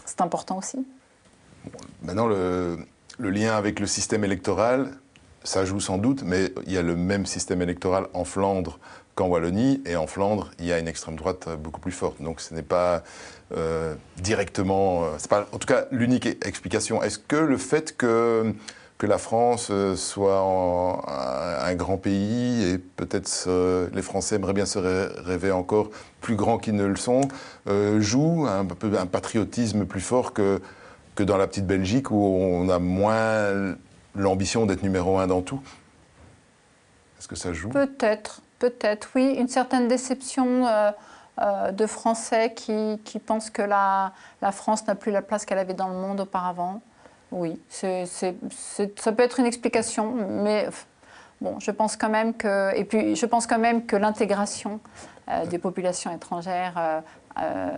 c'est 0.05 0.21
important 0.21 0.57
aussi. 0.57 0.85
Maintenant, 2.01 2.27
le, 2.27 2.77
lien 3.19 3.55
avec 3.55 3.79
le 3.79 3.87
système 3.87 4.23
électoral, 4.23 4.91
ça 5.43 5.65
joue 5.65 5.79
sans 5.79 5.97
doute, 5.97 6.23
mais 6.23 6.53
il 6.65 6.73
y 6.73 6.77
a 6.77 6.81
le 6.81 6.95
même 6.95 7.25
système 7.25 7.61
électoral 7.61 8.07
en 8.13 8.23
Flandre 8.23 8.79
qu'en 9.15 9.27
Wallonie, 9.27 9.81
et 9.85 9.95
en 9.95 10.05
Flandre, 10.05 10.51
il 10.59 10.65
y 10.65 10.71
a 10.71 10.79
une 10.79 10.87
extrême 10.87 11.15
droite 11.15 11.49
beaucoup 11.59 11.81
plus 11.81 11.91
forte. 11.91 12.21
Donc 12.21 12.39
ce 12.39 12.53
n'est 12.53 12.61
pas 12.61 13.03
euh, 13.55 13.95
directement, 14.17 15.05
euh, 15.05 15.07
c'est 15.17 15.29
pas 15.29 15.47
en 15.51 15.57
tout 15.57 15.67
cas 15.67 15.85
l'unique 15.91 16.27
explication. 16.45 17.01
Est-ce 17.01 17.17
que 17.17 17.35
le 17.35 17.57
fait 17.57 17.97
que 17.97 18.53
que 18.97 19.05
la 19.05 19.17
France 19.17 19.67
euh, 19.69 19.95
soit 19.95 20.39
un, 20.39 21.75
grand 21.75 21.97
pays 21.97 22.63
et 22.63 22.77
peut-être 22.77 23.47
les 23.93 24.01
Français 24.01 24.35
aimeraient 24.35 24.53
bien 24.53 24.65
se 24.65 24.79
rêver 24.79 25.51
encore 25.51 25.89
plus 26.21 26.35
grands 26.35 26.57
qu'ils 26.57 26.75
ne 26.75 26.85
le 26.85 26.95
sont, 26.95 27.21
euh, 27.67 27.99
joue 28.01 28.47
un 28.47 28.65
un 28.97 29.05
patriotisme 29.05 29.85
plus 29.85 30.01
fort 30.01 30.33
que, 30.33 30.61
que 31.15 31.23
dans 31.23 31.37
la 31.37 31.47
petite 31.47 31.67
Belgique 31.67 32.09
où 32.09 32.15
on 32.15 32.69
a 32.69 32.79
moins 32.79 33.75
l'ambition 34.15 34.65
d'être 34.65 34.81
numéro 34.83 35.19
un 35.19 35.27
dans 35.27 35.41
tout. 35.41 35.61
Est-ce 37.19 37.27
que 37.27 37.35
ça 37.35 37.53
joue? 37.53 37.69
Peut-être, 37.69 38.41
peut-être, 38.59 39.09
oui. 39.15 39.35
Une 39.37 39.47
certaine 39.47 39.87
déception. 39.87 40.65
Euh, 41.39 41.71
de 41.71 41.85
Français 41.85 42.51
qui, 42.55 42.99
qui 43.05 43.19
pensent 43.19 43.51
que 43.51 43.61
la, 43.61 44.11
la 44.41 44.51
France 44.51 44.87
n'a 44.87 44.95
plus 44.95 45.11
la 45.11 45.21
place 45.21 45.45
qu'elle 45.45 45.59
avait 45.59 45.75
dans 45.75 45.87
le 45.87 45.93
monde 45.93 46.21
auparavant. 46.21 46.81
Oui, 47.31 47.59
c'est, 47.69 48.05
ça 48.05 49.11
peut 49.11 49.23
être 49.23 49.39
une 49.39 49.45
explication, 49.45 50.13
mais 50.13 50.67
bon, 51.41 51.59
je 51.59 51.71
pense 51.71 51.97
quand 51.97 52.09
même 52.09 52.33
que, 52.33 52.75
et 52.75 52.85
puis 52.85 53.15
je 53.15 53.25
pense 53.25 53.47
quand 53.47 53.59
même 53.59 53.85
que 53.85 53.95
l'intégration 53.95 54.79
euh, 55.29 55.45
des 55.45 55.57
populations 55.57 56.13
étrangères 56.15 56.75
euh, 56.77 57.01
euh, 57.41 57.69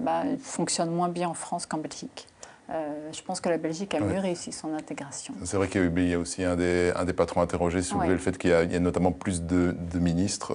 bah, 0.00 0.22
fonctionne 0.40 0.90
moins 0.90 1.08
bien 1.08 1.28
en 1.28 1.34
France 1.34 1.66
qu'en 1.66 1.78
Belgique. 1.78 2.28
Je 2.68 3.22
pense 3.22 3.40
que 3.40 3.48
la 3.48 3.58
Belgique 3.58 3.94
a 3.94 4.00
mieux 4.00 4.18
réussi 4.18 4.52
son 4.52 4.74
intégration. 4.74 5.34
C'est 5.44 5.56
vrai 5.56 5.68
qu'il 5.68 6.08
y 6.08 6.14
a 6.14 6.18
aussi 6.18 6.44
un 6.44 6.56
des, 6.56 6.92
un 6.96 7.04
des 7.04 7.12
patrons 7.12 7.42
interrogés 7.42 7.82
sur 7.82 8.02
le 8.02 8.18
fait 8.18 8.38
qu'il 8.38 8.50
y, 8.50 8.54
a 8.54 8.80
notamment 8.80 9.12
plus 9.12 9.42
de, 9.42 9.74
ministres. 9.98 10.54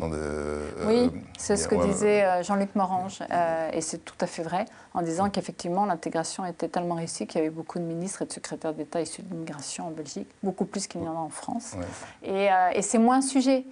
Euh, 0.00 0.70
oui, 0.86 1.10
c'est 1.38 1.56
ce 1.56 1.68
que 1.68 1.76
disait 1.76 2.24
euh, 2.24 2.42
Jean-Luc 2.42 2.74
Morange, 2.74 3.20
euh, 3.30 3.70
et 3.72 3.80
c'est 3.80 3.98
tout 3.98 4.16
à 4.20 4.26
fait 4.26 4.42
vrai, 4.42 4.64
en 4.92 5.02
disant 5.02 5.30
qu'effectivement 5.30 5.86
l'intégration 5.86 6.44
était 6.44 6.68
tellement 6.68 6.96
réussie 6.96 7.26
qu'il 7.26 7.40
y 7.40 7.44
avait 7.44 7.54
beaucoup 7.54 7.78
de 7.78 7.84
ministres 7.84 8.22
et 8.22 8.26
de 8.26 8.32
secrétaires 8.32 8.74
d'État 8.74 9.00
issus 9.00 9.22
de 9.22 9.30
l'immigration 9.30 9.86
en 9.86 9.90
Belgique, 9.90 10.28
beaucoup 10.42 10.64
plus 10.64 10.88
qu'il 10.88 11.00
n'y 11.00 11.08
en 11.08 11.16
a 11.16 11.20
en 11.20 11.28
France. 11.28 11.76
Et, 12.24 12.48
c'est 12.82 12.98
moins 12.98 13.18
un 13.18 13.22
sujet, 13.22 13.64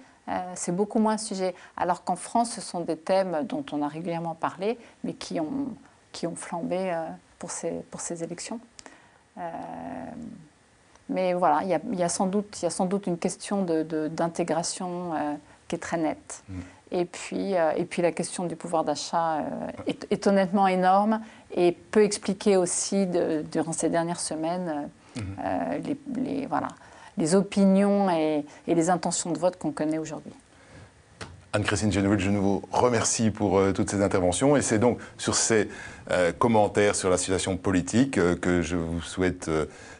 c'est 0.55 0.73
beaucoup 0.73 0.99
moins 0.99 1.13
un 1.13 1.17
sujet. 1.17 1.53
Alors 1.75 2.05
qu'en 2.05 2.15
France, 2.15 2.51
ce 2.51 2.61
sont 2.61 2.79
des 2.79 2.97
thèmes 2.97 3.45
dont 3.45 3.65
on 3.73 3.81
a 3.81 3.87
régulièrement 3.89 4.35
parlé, 4.35 4.77
mais 5.03 5.13
qui 5.13 5.41
ont, 5.41 5.67
qui 6.13 6.25
ont 6.25 6.35
flambé 6.35 6.95
pour, 7.43 7.51
ces, 7.51 7.71
pour 7.91 7.99
ces 7.99 8.23
élections. 8.23 8.61
mais 11.09 11.33
voilà, 11.33 11.61
il 11.63 11.97
y, 11.99 12.03
a, 12.03 12.09
sans 12.09 12.27
doute, 12.27 12.61
y 12.61 12.65
a 12.65 12.69
sans 12.69 12.85
doute 12.85 13.05
une 13.07 13.17
question 13.17 13.63
d'intégration. 14.09 15.11
De, 15.11 15.37
qui 15.67 15.75
est 15.75 15.79
très 15.79 15.97
nette. 15.97 16.43
Mm. 16.47 16.59
Et, 16.91 17.05
puis, 17.05 17.55
euh, 17.55 17.71
et 17.75 17.85
puis 17.85 18.01
la 18.01 18.11
question 18.11 18.45
du 18.45 18.55
pouvoir 18.55 18.83
d'achat 18.83 19.37
euh, 19.37 19.43
est, 19.87 20.27
honnêtement 20.27 20.67
énorme 20.67 21.21
et 21.55 21.71
peut 21.71 22.03
expliquer 22.03 22.57
aussi, 22.57 23.07
durant 23.51 23.73
ces 23.73 23.89
dernières 23.89 24.19
semaines, 24.19 24.89
euh, 25.17 25.79
mm-hmm. 25.79 25.97
les, 26.23 26.45
voilà, 26.45 26.69
les 27.17 27.35
opinions 27.35 28.09
et, 28.09 28.45
les 28.67 28.89
intentions 28.89 29.31
de 29.31 29.39
vote 29.39 29.57
qu'on 29.57 29.71
connaît 29.71 29.97
aujourd'hui. 29.97 30.33
Anne-Christine 31.53 31.91
Genouil, 31.91 32.19
je 32.19 32.29
vous 32.31 32.63
remercie 32.71 33.29
pour 33.29 33.61
toutes 33.73 33.89
ces 33.89 34.01
interventions. 34.01 34.57
Et 34.57 34.61
c'est 34.61 34.79
donc 34.79 34.99
sur 35.17 35.35
ces 35.35 35.69
commentaires 36.39 36.95
sur 36.95 37.09
la 37.09 37.17
situation 37.17 37.57
politique 37.57 38.19
que 38.41 38.61
je 38.61 38.75
vous 38.75 39.01
souhaite 39.01 39.49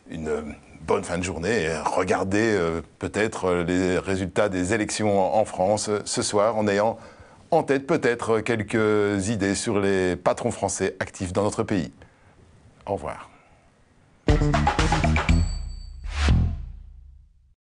une 0.10 0.56
bonne 0.86 1.04
fin 1.04 1.18
de 1.18 1.24
journée 1.24 1.70
regardez 1.86 2.56
euh, 2.56 2.82
peut-être 3.00 3.46
euh, 3.46 3.64
les 3.64 3.98
résultats 3.98 4.50
des 4.50 4.74
élections 4.74 5.36
en 5.36 5.46
France 5.46 5.90
euh, 5.90 6.00
ce 6.06 6.22
soir 6.22 6.58
en 6.58 6.68
ayant 6.68 6.98
en 7.52 7.64
tête 7.64 7.88
peut-être 7.88 8.40
quelques 8.40 9.30
idées 9.30 9.56
sur 9.56 9.80
les 9.80 10.16
patrons 10.16 10.52
français 10.52 10.96
actifs 11.00 11.34
dans 11.34 11.44
notre 11.44 11.62
pays. 11.62 11.92
Au 12.88 12.94
revoir. 12.94 13.30